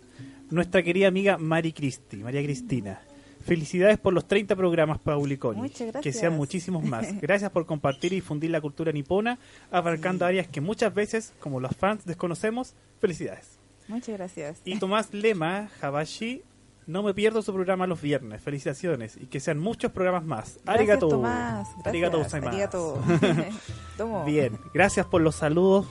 [0.50, 3.02] Nuestra querida amiga Mari Cristi, María Cristina.
[3.42, 5.62] Felicidades por los 30 programas, Pauliconi.
[5.62, 6.04] Muchas gracias.
[6.04, 7.08] Que sean muchísimos más.
[7.22, 9.40] Gracias por compartir y difundir la cultura nipona,
[9.72, 12.74] abarcando áreas que muchas veces, como los fans, desconocemos.
[13.00, 13.58] Felicidades.
[13.88, 14.62] Muchas gracias.
[14.64, 16.44] Y Tomás Lema, Habashi,
[16.88, 18.42] no me pierdo su programa los viernes.
[18.42, 20.60] Felicitaciones y que sean muchos programas más.
[20.64, 21.08] Gracias, Arigato.
[21.10, 21.68] Tomás.
[21.84, 21.88] Gracias.
[22.34, 23.02] Arigato.
[23.08, 24.26] Arigato.
[24.26, 25.88] Bien, gracias por los saludos.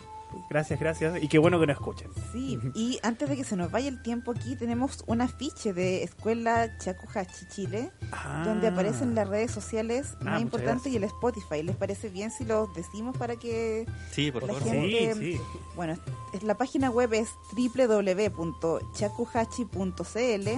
[0.49, 1.23] Gracias, gracias.
[1.23, 2.09] Y qué bueno que nos escuchen.
[2.33, 6.03] Sí, y antes de que se nos vaya el tiempo aquí, tenemos un afiche de
[6.03, 8.43] Escuela Chacujachi Chile, Ah.
[8.45, 11.05] donde aparecen las redes sociales Ah, más importantes y el.
[11.05, 11.63] Spotify.
[11.63, 14.69] ¿Les parece bien si los decimos para que Sí, por la favor.
[14.69, 15.15] gente...
[15.15, 15.41] Sí, sí.
[15.77, 15.97] Bueno,
[16.33, 20.49] es- la página web es www.chacujachi.cl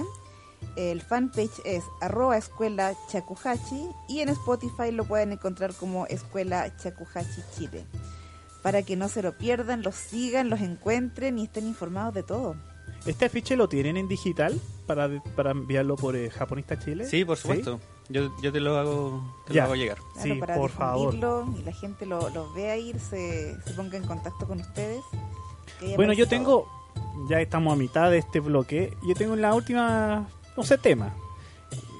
[0.77, 7.41] el fanpage es arroba escuela chacujachi y en Spotify lo pueden encontrar como Escuela Chacujachi
[7.57, 7.85] Chile.
[8.63, 12.55] Para que no se lo pierdan, los sigan, los encuentren y estén informados de todo.
[13.05, 17.05] ¿Este afiche lo tienen en digital para, para enviarlo por eh, Japonista Chile?
[17.05, 17.79] Sí, por supuesto.
[18.09, 19.97] Yo, yo te lo hago, te lo hago llegar.
[19.97, 21.13] Claro, Sí, para por favor.
[21.13, 25.01] difundirlo y la gente lo, lo vea ir, se, se ponga en contacto con ustedes.
[25.81, 26.67] ahí Bueno, yo tengo,
[27.29, 30.25] ya estamos a mitad de este bloque, yo tengo la última,
[30.55, 31.13] no sé, tema.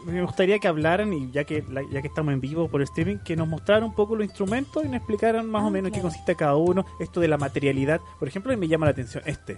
[0.05, 3.17] Me gustaría que hablaran, y ya que la- ya que estamos en vivo por streaming,
[3.19, 5.93] que nos mostraran un poco los instrumentos y nos explicaran más Ah, o menos en
[5.93, 6.09] qué claro.
[6.09, 8.01] consiste cada uno, esto de la materialidad.
[8.19, 9.57] Por ejemplo, me llama la atención este,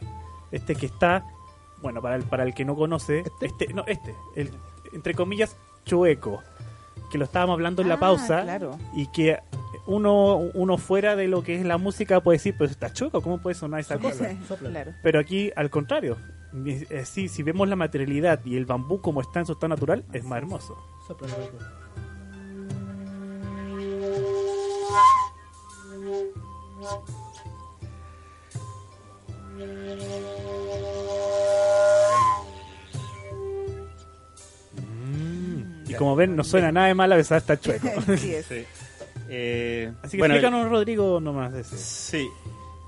[0.51, 1.25] este que está,
[1.81, 4.51] bueno, para el, para el que no conoce, este, no, este, el,
[4.93, 5.55] entre comillas,
[5.85, 6.41] chueco,
[7.11, 8.77] que lo estábamos hablando en la Ah, pausa, claro.
[8.95, 9.37] y que
[9.87, 13.39] uno, uno fuera de lo que es la música puede decir, pues está chueco, ¿cómo
[13.39, 14.29] puede sonar esa cosa?
[14.59, 14.93] Claro.
[15.03, 16.17] Pero aquí, al contrario,
[16.65, 20.05] eh, sí, si vemos la materialidad y el bambú como está en su estado natural,
[20.13, 20.77] es más hermoso.
[21.07, 21.27] Sopla.
[35.87, 37.99] Y como ven, no suena nada de mal a pesar de estar chueco.
[38.11, 38.45] Así es.
[38.45, 38.65] Sí.
[39.29, 41.77] Eh, Así que bueno, explícanos, Rodrigo, nomás de ese.
[41.77, 42.29] Sí.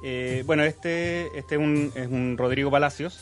[0.03, 3.19] Eh, bueno, este, este es, un, es un Rodrigo Palacios,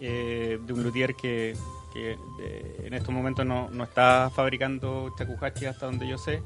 [0.00, 1.54] eh, de un luthier que,
[1.92, 6.42] que, eh, en estos momentos no, no está fabricando chacujachi hasta donde yo sé.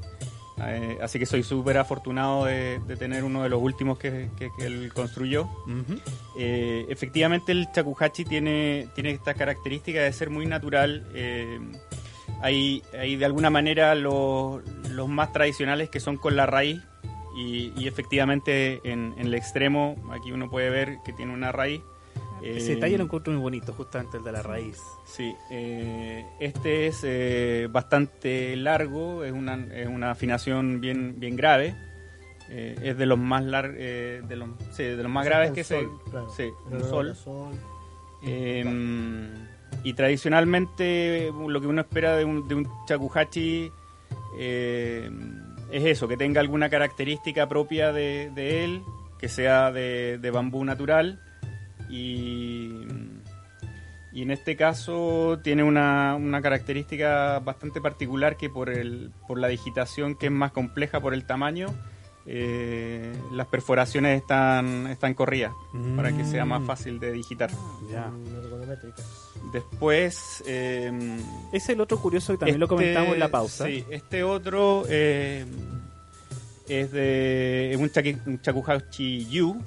[0.65, 4.49] Eh, así que soy súper afortunado de, de tener uno de los últimos que, que-
[4.55, 5.49] que él construyó.
[6.35, 11.05] Efectivamente el chacujachi tiene, tiene esta característica de ser muy natural.
[12.41, 16.81] hay, hay de alguna manera los, los más tradicionales que son con la raíz
[17.35, 21.81] y, y efectivamente en, en el extremo aquí uno puede ver que tiene una raíz.
[22.43, 24.77] Ese Eh, detalle lo encuentro muy bonito, justamente el de la raíz.
[25.05, 31.75] Sí, eh, este es eh, bastante largo, es una, es una afinación bien, bien grave.
[32.49, 35.37] eh, es de los más lar eh, de los, sí, de los más O sea,
[35.39, 36.29] graves que sol, se claro.
[36.35, 37.09] sí, honor sol.
[37.11, 37.53] a sol.
[38.25, 38.65] Eh,
[39.83, 43.71] y tradicionalmente lo que uno espera de un, de un shakuhachi
[44.37, 45.09] eh,
[45.71, 48.83] es eso, que tenga alguna característica propia de, de él,
[49.19, 51.19] que sea de, de bambú natural
[51.93, 52.87] y,
[54.11, 59.47] y en este caso tiene una, una característica bastante particular que por, el, por la
[59.47, 61.67] digitación que es más compleja por el tamaño,
[62.25, 65.51] eh, las perforaciones están, están corridas
[65.97, 66.65] para que sea más Mm.
[66.65, 67.49] fácil de digitar.
[67.91, 68.09] Ya.
[69.51, 70.43] Después...
[70.47, 70.91] eh,
[71.51, 73.65] Es el otro curioso que también lo comentamos en la pausa.
[73.65, 75.45] Sí, este otro eh,
[76.69, 77.89] es de es un,
[78.41, 79.57] Shakuhachi Yu,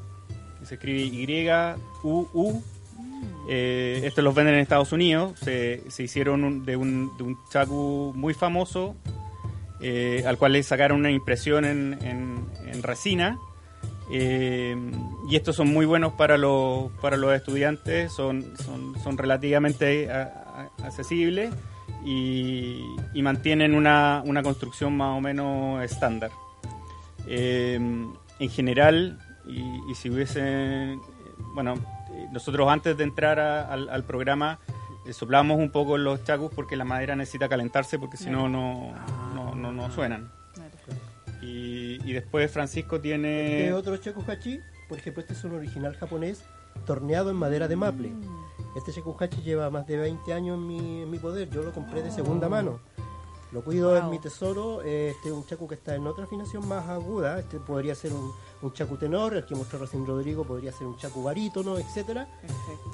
[0.66, 2.62] se escribe Y-U-U.
[3.48, 5.38] Eh, estos los venden en Estados Unidos.
[5.40, 8.96] Se, se hicieron un- de, un, de un chaku muy famoso,
[9.80, 13.38] eh, al cual le sacaron una impresión en, en- resina.
[14.12, 14.76] Eh,
[15.30, 20.08] y estos son muy buenos para los, para los estudiantes, son, son, son relativamente
[20.84, 21.52] accesibles
[22.04, 22.84] y,
[23.14, 26.30] y mantienen una, una construcción más o menos estándar.
[27.26, 31.00] En general, y, y si hubiesen,
[31.54, 31.74] bueno,
[32.32, 34.58] nosotros antes de entrar a- al, al programa
[35.06, 38.92] eh, soplamos un poco los chacus porque la madera necesita calentarse porque si no, no,
[39.34, 40.30] no, no, no suenan.
[41.42, 43.60] Y, y después Francisco tiene...
[43.60, 44.58] Este otro shakuhachi,
[44.88, 46.42] por ejemplo, este es un original japonés
[46.86, 48.12] torneado en madera de maple.
[48.76, 52.02] Este shakuhachi lleva más de 20 años en mi, en mi poder, yo lo compré
[52.02, 52.80] de segunda mano.
[53.52, 56.88] Lo cuido en mi tesoro, este es un chacu que está en otra afinación más
[56.88, 58.32] aguda, este podría ser un,
[58.62, 62.28] un chacu tenor, el que mostró recién Rodrigo podría ser un chacu barítono, etcétera.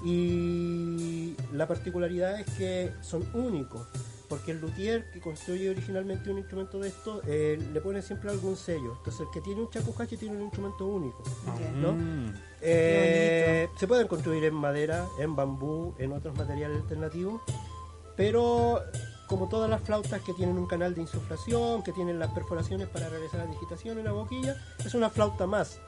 [0.05, 3.87] Y la particularidad es que son únicos,
[4.29, 8.57] porque el luthier que construye originalmente un instrumento de esto eh, le pone siempre algún
[8.57, 8.95] sello.
[8.99, 11.23] Entonces el que tiene un shakuhachi tiene un instrumento único.
[11.81, 11.93] ¿no?
[11.93, 12.35] Mm.
[12.61, 17.41] Eh, se pueden construir en madera, en bambú, en otros materiales alternativos,
[18.16, 18.81] pero
[19.33, 23.09] como todas las flautas que tienen un canal de insuflación, que tienen las perforaciones para
[23.09, 25.81] realizar la digitación en la boquilla, es una flauta más.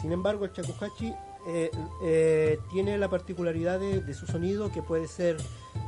[0.00, 1.12] Sin embargo, el shakuhachi
[1.46, 1.70] eh,
[2.02, 5.36] eh, tiene la particularidad de, de su sonido que puede ser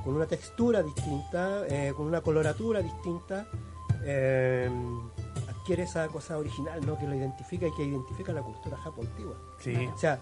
[0.04, 3.48] con una textura distinta, eh, con una coloratura distinta.
[4.04, 4.70] eh,
[5.48, 6.98] adquiere esa cosa original ¿no?
[6.98, 9.34] que lo identifica y que identifica la cultura japo antigua.
[9.60, 9.88] Sí.
[9.94, 10.20] O sea,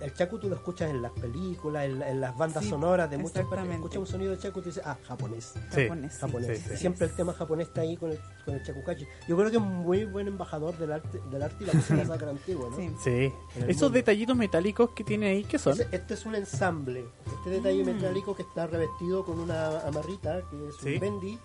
[0.00, 3.10] el chaku tú lo escuchas en las películas, en, la- en las bandas Sí, sonoras
[3.10, 3.48] de muchas partes.
[3.50, 3.74] exactamente.
[3.76, 5.54] Escuchas un sonido de chaku y dices, ah, japonés.
[5.70, 5.82] Sí.
[5.82, 6.18] Japonés, sí.
[6.20, 6.58] Japonés.
[6.58, 6.76] Sí, sí.
[6.76, 9.06] Siempre el tema japonés está ahí con el, con el chakuhachi.
[9.28, 12.04] Yo creo que es un muy buen embajador del arte, del arte y la música
[12.06, 12.76] sacra antigua, ¿no?
[13.02, 13.32] Sí.
[13.56, 13.90] Esos mundo.
[13.90, 15.78] detallitos metálicos que tiene ahí, ¿qué son?
[15.90, 17.04] Este es un ensamble.
[17.38, 20.94] Este detalle metálico que está revestido con una amarrita, que es Sí.
[20.94, 21.38] un bendy,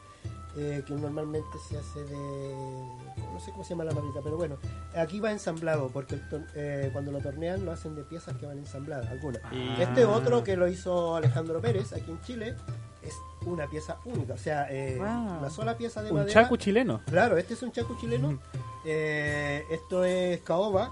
[0.57, 2.55] eh, que normalmente se hace de.
[3.33, 4.57] No sé cómo se llama la amarrita, pero bueno.
[4.95, 6.21] Aquí va ensamblado, porque el
[6.55, 9.41] eh, cuando lo tornean lo hacen de piezas que van ensambladas, algunas.
[9.45, 9.77] Ah.
[9.79, 12.55] Este otro que lo hizo Alejandro Pérez aquí en Chile
[13.01, 13.13] es
[13.45, 15.39] una pieza única, o sea, eh, Wow.
[15.39, 16.33] una sola pieza de Un madera.
[16.41, 17.01] chacu chileno.
[17.05, 18.39] Claro, este es un chacu chileno.
[18.85, 20.89] Eh, esto es caoba,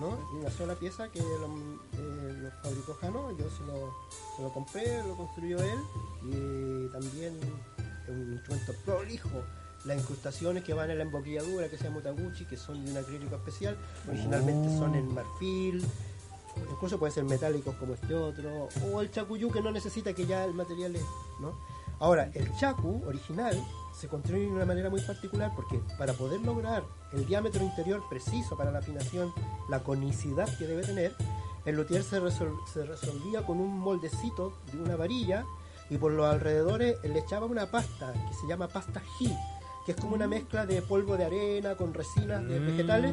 [0.00, 0.18] ¿no?
[0.34, 3.30] Y una sola pieza que lo, eh, lo fabricó Jano.
[3.38, 3.94] Yo se lo,
[4.36, 5.78] se lo compré, lo construyó él.
[6.24, 7.38] Y también
[8.08, 9.42] un instrumento prolijo.
[9.84, 12.96] Las incrustaciones que van en la emboquilladura, que se llama Taguchi, que son de un
[12.98, 13.76] acrílico especial,
[14.08, 15.84] originalmente son en marfil.
[16.70, 18.68] Incluso pueden ser metálicos como este otro.
[18.92, 21.04] O el chacuyu que no necesita que ya el material es.
[21.40, 21.58] ¿no?
[21.98, 23.60] Ahora, el chacu original
[23.98, 28.56] se construye de una manera muy particular porque para poder lograr el diámetro interior preciso
[28.56, 29.32] para la afinación,
[29.68, 31.14] la conicidad que debe tener,
[31.64, 35.44] el luthier se, resol- se resolvía con un moldecito de una varilla
[35.92, 39.36] y por los alrededores le echaba una pasta que se llama pasta G,
[39.84, 43.12] que es como una mezcla de polvo de arena con resinas de vegetales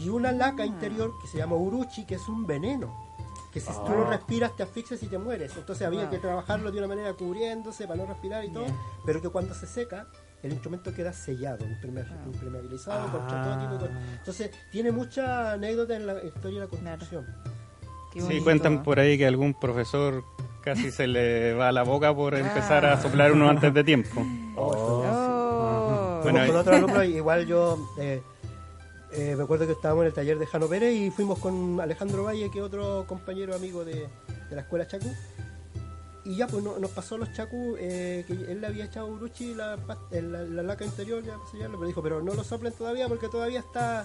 [0.00, 3.06] y una laca interior que se llama uruchi, que es un veneno.
[3.52, 5.56] Que si tú lo respiras te asfixias y te mueres.
[5.56, 6.10] Entonces había Wow.
[6.10, 8.66] que trabajarlo de una manera cubriéndose para no respirar y todo.
[9.06, 10.06] Pero que cuando se seca,
[10.42, 13.96] el instrumento queda sellado, imperme- impermeabilizado, contra todo tipo de cosas.
[14.18, 17.26] Entonces tiene mucha anécdota en la historia de la construcción.
[18.12, 20.24] Qué Sí, cuentan por ahí que algún profesor
[20.74, 24.24] casi se le va la boca por empezar a soplar uno antes de tiempo.
[24.56, 26.20] Oh.
[26.22, 28.20] Bueno, con otro alumno, igual yo eh,
[29.12, 32.24] eh, me acuerdo que estábamos en el taller de Jano Pérez y fuimos con Alejandro
[32.24, 34.08] Valle, que es otro compañero amigo de,
[34.50, 35.10] de la escuela Chacu.
[36.24, 39.54] Y ya, pues no- nos pasó los Chacu, eh, que él le había echado uruchi
[39.54, 39.78] la,
[40.10, 43.08] en la, la laca interior, ya para sellarlo, pero dijo, pero no lo soplen todavía
[43.08, 44.04] porque todavía está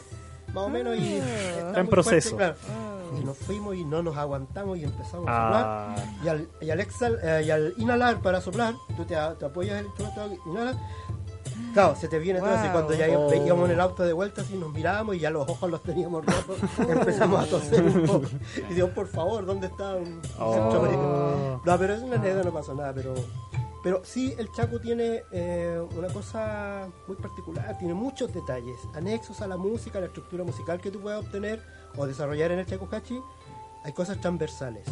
[0.53, 1.67] más o menos y Ah.
[1.67, 2.35] Está en proceso.
[2.37, 3.19] fuerte, claro.
[3.19, 5.95] Y nos fuimos y no nos aguantamos y empezamos a Ah.
[5.95, 6.15] soplar.
[6.23, 9.85] Y al, y al exhal- eh, y al inhalar para soplar, tú te, apoyas el
[9.85, 10.75] instrumento, inhalas,
[11.73, 12.63] Claro, se te viene todo así.
[12.65, 12.71] Wow.
[12.71, 13.29] Cuando ya Oh.
[13.29, 16.23] veíamos en el auto de vuelta, así nos mirábamos y ya los ojos los teníamos
[16.23, 16.57] rojos.
[16.77, 18.25] empezamos a toser un poco.
[18.69, 20.53] Y digo, por favor, ¿dónde está un Oh.
[20.53, 21.61] centroamericano?
[21.65, 22.93] No, pero es una anécdota, no pasa nada.
[22.93, 23.15] Pero,
[23.83, 29.47] pero sí, el Chaco tiene eh, una cosa muy particular, tiene muchos detalles, anexos a
[29.47, 31.61] la música, a la estructura musical que tú puedas obtener
[31.97, 33.19] o desarrollar en el Chaco Hachi.
[33.83, 34.87] Hay cosas transversales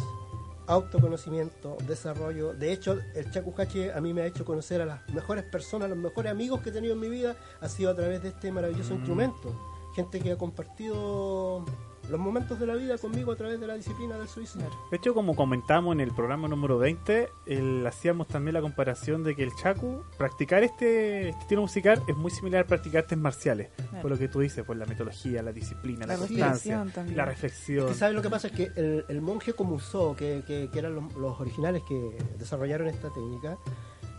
[0.66, 2.54] autoconocimiento, desarrollo.
[2.54, 5.98] De hecho, el Chacucache a mí me ha hecho conocer a las mejores personas, los
[5.98, 8.94] mejores amigos que he tenido en mi vida, ha sido a través de este maravilloso
[8.94, 9.52] instrumento.
[9.94, 11.64] Gente que ha compartido
[12.10, 14.58] los momentos de la vida conmigo a través de la disciplina del suizo.
[14.90, 19.34] De hecho, como comentamos en el programa número 20, el- hacíamos también la comparación de
[19.36, 23.70] que el chaku, practicar este, este estilo musical es muy similar a practicar artes marciales.
[23.76, 24.02] Claro.
[24.02, 27.16] Por lo que tú dices, por la metodología, la disciplina, la, La constancia, también.
[27.16, 27.86] la reflexión.
[27.88, 28.48] Que ¿Sabes lo que pasa?
[28.48, 32.88] Es que el, el monje Komuso, que, que, que eran los, los originales que desarrollaron
[32.88, 33.56] esta técnica,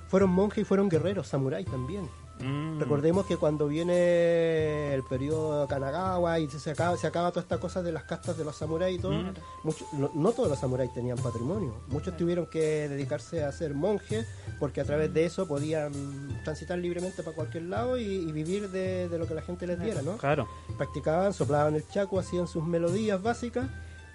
[0.08, 2.08] fueron monjes y fueron guerreros, samurái también.
[2.40, 2.80] Mm.
[2.80, 7.82] Recordemos que cuando viene el periodo Kanagawa y se acaba, se acaba toda esta cosa
[7.84, 9.34] de las castas de los samuráis y todo, Mm.
[9.64, 11.74] mucho- no, no todos los samuráis tenían patrimonio.
[11.88, 14.28] Muchos tuvieron que dedicarse a ser monjes
[14.60, 15.92] porque a través de eso podían
[16.44, 19.80] transitar libremente para cualquier lado y, y vivir de, de lo que la gente les
[19.80, 20.18] diera, ¿no?
[20.18, 20.48] Claro.
[20.78, 23.68] Practicaban, soplaban el chaco, hacían sus melodías básicas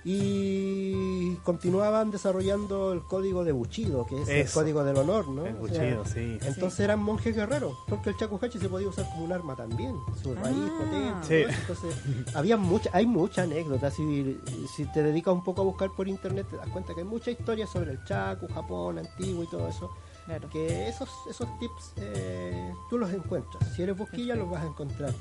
[0.05, 5.45] y continuaban desarrollando el código de Buchido, que es el código del honor, ¿no?
[5.45, 6.39] El O sea, Bushido, sí.
[6.43, 10.35] entonces eran monjes guerreros, porque el chacujachi se podía usar como un arma también, su
[10.35, 11.49] raíz potente.
[11.49, 11.55] Sí.
[11.61, 11.95] Entonces,
[12.35, 13.95] había mucha, hay muchas anécdotas.
[13.95, 14.39] Si,
[14.75, 17.31] si te dedicas un poco a buscar por internet, te das cuenta que hay mucha
[17.31, 19.91] historia sobre el chacu, Japón, antiguo y todo eso.
[20.27, 20.49] Claro.
[20.51, 23.67] Que esos, esos tips eh, tú los encuentras.
[23.75, 25.13] Si eres bosquilla, los vas a encontrar.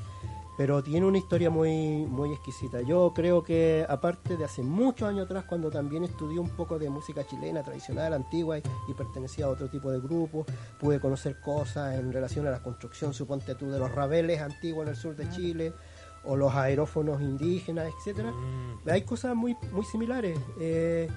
[0.58, 2.82] Pero tiene una historia muy, muy exquisita.
[2.82, 6.90] Yo creo que, aparte de hace muchos años atrás, cuando también estudié un poco de
[6.90, 10.48] música chilena tradicional, antigua, y, y pertenecía a otro tipo de grupos,
[10.80, 14.90] pude conocer cosas en relación a la construcción, suponte tú, de los rabeles antiguos en
[14.90, 15.74] el sur de Chile,
[16.24, 18.34] o los aerófonos indígenas, etcétera.
[18.88, 20.40] Hay cosas muy, muy similares.
[20.60, 21.08] eh,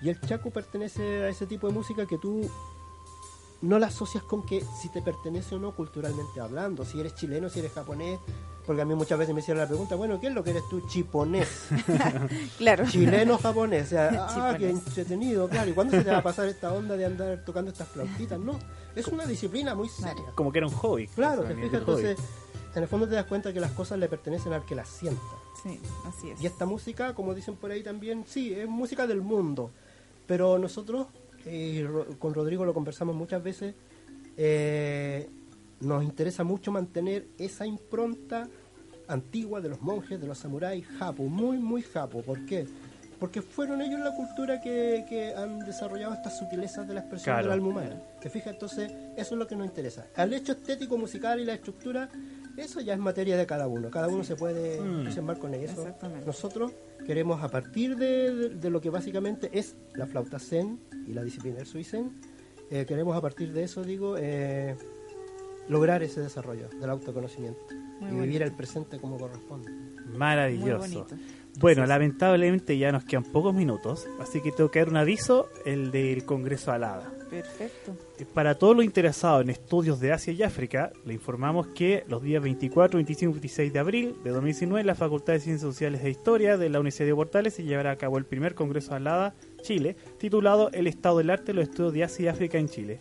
[0.00, 2.48] y el chaco pertenece a ese tipo de música que tú
[3.62, 7.48] no la asocias con que si te pertenece o no culturalmente hablando, si eres chileno,
[7.48, 8.20] si eres japonés,
[8.68, 10.62] porque a mí muchas veces me hicieron la pregunta, bueno, ¿qué es lo que eres
[10.68, 10.86] tú?
[10.86, 11.48] Chiponés.
[12.58, 12.84] Claro.
[12.86, 13.86] Chileno japonés.
[13.86, 15.70] O sea, ah, qué entretenido, claro.
[15.70, 18.38] ¿Y cuándo se te va a pasar esta onda de andar tocando estas flautitas?
[18.38, 18.58] No,
[18.94, 20.22] es una disciplina muy seria.
[20.34, 21.06] Como que era un hobby.
[21.08, 21.76] Claro, te fijas, hobby.
[21.78, 22.18] entonces,
[22.74, 25.22] en el fondo te das cuenta que las cosas le pertenecen al que las sienta.
[25.62, 26.42] Sí, así es.
[26.42, 29.70] Y esta música, como dicen por ahí también, sí, es música del mundo.
[30.26, 31.06] Pero nosotros,
[31.46, 33.74] eh, Ro- con Rodrigo lo conversamos muchas veces,
[34.36, 35.28] eh,
[35.80, 38.48] nos interesa mucho mantener esa impronta
[39.08, 42.22] antigua de los monjes, de los samuráis, japo, muy, muy japo.
[42.22, 42.66] ¿Por qué?
[43.18, 47.48] Porque fueron ellos la cultura que, que han desarrollado estas sutilezas de la expresión Claro.
[47.48, 48.00] del alma humana.
[48.20, 48.52] ¿Te fijas?
[48.52, 50.06] Entonces, eso es lo que nos interesa.
[50.14, 52.08] Al hecho estético, musical y la estructura,
[52.56, 53.90] eso ya es materia de cada uno.
[53.90, 55.00] Cada uno se puede Mm.
[55.00, 55.80] entusiasmar con eso.
[55.80, 56.26] Exactamente.
[56.26, 56.70] Nosotros
[57.04, 61.24] queremos, a partir de, de- de lo que básicamente es la flauta zen y la
[61.24, 62.12] disciplina del suizen,
[62.70, 64.76] eh, queremos a partir de eso, digo, eh,
[65.68, 67.60] lograr ese desarrollo del autoconocimiento
[68.00, 69.70] Muy y vivir el presente como corresponde.
[70.16, 71.06] Maravilloso.
[71.60, 75.90] Bueno, lamentablemente ya nos quedan pocos minutos, así que tengo que dar un aviso, el
[75.90, 77.12] del Congreso Alada.
[77.28, 77.96] Perfecto.
[78.32, 82.42] Para todos los interesados en estudios de Asia y África, le informamos que los días
[82.42, 86.56] 24, 25 y 26 de abril de 2019, la Facultad de Ciencias Sociales e Historia
[86.56, 90.70] de la Universidad de Portales se llevará a cabo el primer Congreso Alada Chile, titulado
[90.72, 92.98] El Estado del Arte los Estudios de Asia y África en Chile.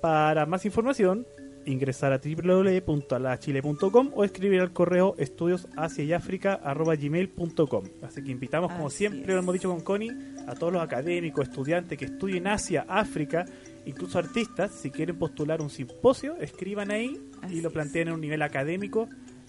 [0.00, 1.26] Para más información,
[1.68, 9.28] ingresar a www.aladachile.com o escribir al correo estudiosasiayafrica.gmail.com Así que invitamos, como Así siempre es.
[9.28, 10.12] lo hemos dicho con Connie,
[10.46, 13.44] a todos los académicos, estudiantes que estudien Asia, África,
[13.86, 17.18] incluso artistas, si quieren postular un simposio, escriban ahí
[17.50, 19.08] y lo planteen en un nivel académico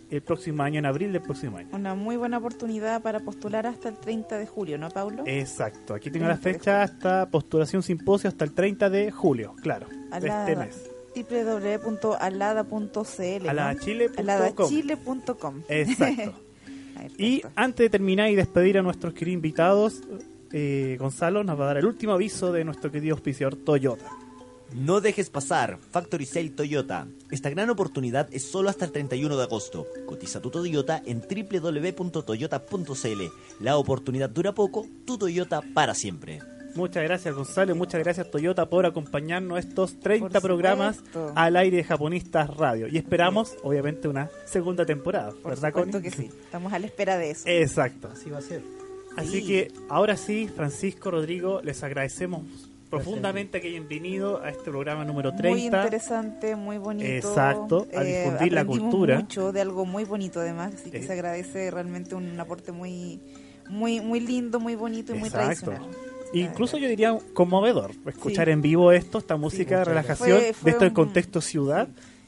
[0.09, 1.69] el próximo año, en abril del próximo año.
[1.71, 5.23] Una muy buena oportunidad para postular hasta el 30 de julio, ¿no, Paulo?
[5.25, 9.87] Exacto, aquí tengo la fecha hasta postulación simposio hasta el 30 de julio, claro,
[10.19, 10.89] de este mes.
[11.15, 13.49] www.alada.cl.
[13.49, 14.19] Aladachile.com.
[14.19, 16.33] aladachile.com Exacto.
[17.17, 20.01] Y antes de terminar y despedir a nuestros queridos invitados,
[20.51, 24.09] eh, Gonzalo nos va a dar el último aviso de nuestro querido auspiciador Toyota.
[24.73, 27.07] No dejes pasar Factory Sale Toyota.
[27.31, 29.87] Esta gran oportunidad es solo hasta el 31 de agosto.
[30.05, 33.21] Cotiza tu Toyota en www.toyota.cl.
[33.61, 36.39] La oportunidad dura poco, tu Toyota para siempre.
[36.75, 41.03] Muchas gracias Gonzalo muchas gracias Toyota por acompañarnos estos 30 Por programas
[41.35, 42.87] al aire de Japonistas Radio.
[42.87, 46.09] Y esperamos, obviamente, una segunda temporada, Por ¿verdad, supuesto Connie?
[46.11, 46.29] que sí.
[46.43, 47.43] Estamos a la espera de eso.
[47.47, 48.09] Exacto.
[48.13, 48.61] Así va a ser.
[49.17, 49.47] Así Sí.
[49.47, 52.43] que ahora sí, Francisco, Rodrigo, les agradecemos
[52.89, 55.49] profundamente que hayan venido a este programa número 30.
[55.49, 57.05] Muy interesante, muy bonito.
[57.05, 59.19] Exacto, a Eh, difundir la cultura.
[59.19, 61.03] mucho de algo muy bonito además, así que Eh.
[61.03, 63.19] se agradece realmente un aporte muy
[63.69, 65.65] muy muy lindo, muy bonito y muy Exacto.
[65.71, 65.87] tradicional.
[66.33, 68.51] Incluso yo diría conmovedor escuchar Sí.
[68.51, 70.57] en vivo esto, esta música de relajación, gracias.
[70.57, 71.87] Fue- de esto fue en contexto ciudad.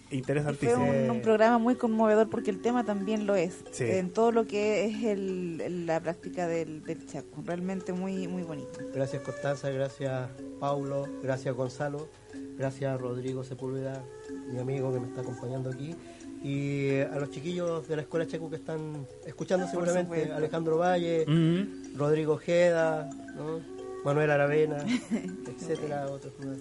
[0.09, 0.83] Fue Interesantísimo.
[0.89, 3.85] un, un programa muy conmovedor porque el tema también lo es, Sí.
[3.85, 8.77] en todo lo que es el, la práctica del, del Chaco, realmente muy muy bonito.
[8.93, 10.29] Gracias Constanza, gracias
[10.59, 12.09] Paulo, gracias Gonzalo,
[12.57, 14.03] gracias Rodrigo Sepúlveda,
[14.51, 15.95] mi amigo que me está acompañando aquí.
[16.43, 20.31] Y a los chiquillos de la Escuela Checo que están escuchando seguramente.
[20.33, 21.95] Alejandro Valle, Mm.
[21.97, 23.61] Rodrigo Ojeda, ¿no?
[24.03, 24.77] Manuel Aravena,
[25.47, 26.57] etcétera, otros más.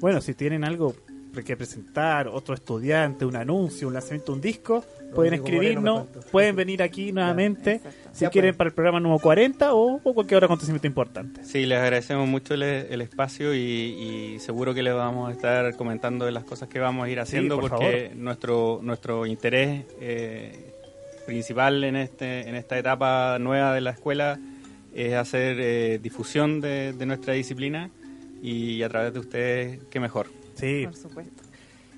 [0.00, 0.94] Bueno, si tienen algo
[1.44, 4.82] que presentar, otro estudiante, un anuncio, un lanzamiento de un disco,
[5.14, 7.82] pueden escribirnos, pueden venir aquí nuevamente,
[8.12, 11.44] si Ya, quieren para el programa número 40 o, o cualquier otro acontecimiento importante.
[11.44, 15.76] Sí, les agradecemos mucho el, el espacio y, y seguro que les vamos a estar
[15.76, 18.16] comentando de las cosas que vamos a ir haciendo por porque favor.
[18.16, 20.72] nuestro nuestro interés eh,
[21.26, 24.38] principal en este en esta etapa nueva de la escuela
[24.96, 27.90] es hacer eh, difusión de, de nuestra disciplina
[28.42, 30.28] y a través de ustedes qué mejor.
[30.54, 30.84] Sí.
[30.84, 31.42] Por supuesto.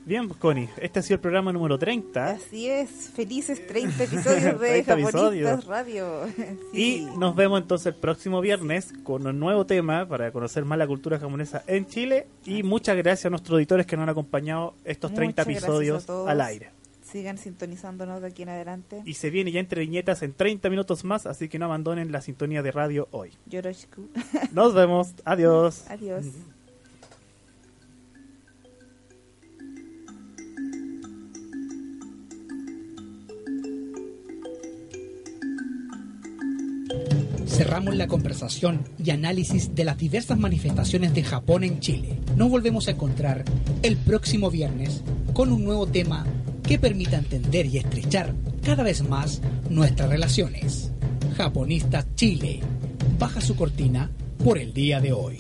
[0.04, 4.58] Bien, pues, Connie, este ha sido el programa número 30 Así es, felices 30 episodios
[4.58, 5.66] de 30 Japonistas episodios.
[5.66, 6.20] Radio.
[6.72, 10.86] y nos vemos entonces el próximo viernes con un nuevo tema para conocer más la
[10.86, 15.12] cultura japonesa en Chile y muchas gracias a nuestros auditores que nos han acompañado estos
[15.12, 16.77] 30 Muchas gracias a episodios al aire.
[17.10, 19.02] Sigan sintonizándonos de aquí en adelante.
[19.06, 22.20] Y se viene ya entre viñetas en 30 minutos más, así que no abandonen la
[22.20, 23.30] sintonía de radio hoy.
[23.47, 24.09] Yoroshiku.
[24.52, 25.14] Nos vemos.
[25.24, 25.85] Adiós.
[25.89, 26.26] Adiós.
[37.47, 42.18] Cerramos la conversación y análisis de las diversas manifestaciones de Japón en Chile.
[42.36, 43.44] Nos volvemos a encontrar
[43.82, 45.02] el próximo viernes
[45.32, 46.24] con un nuevo tema
[46.69, 49.40] que permita entender y estrechar cada vez más
[49.70, 50.93] nuestras relaciones.
[51.35, 52.61] Japonistas Chile
[53.19, 54.11] baja su cortina
[54.45, 55.39] por el día de hoy.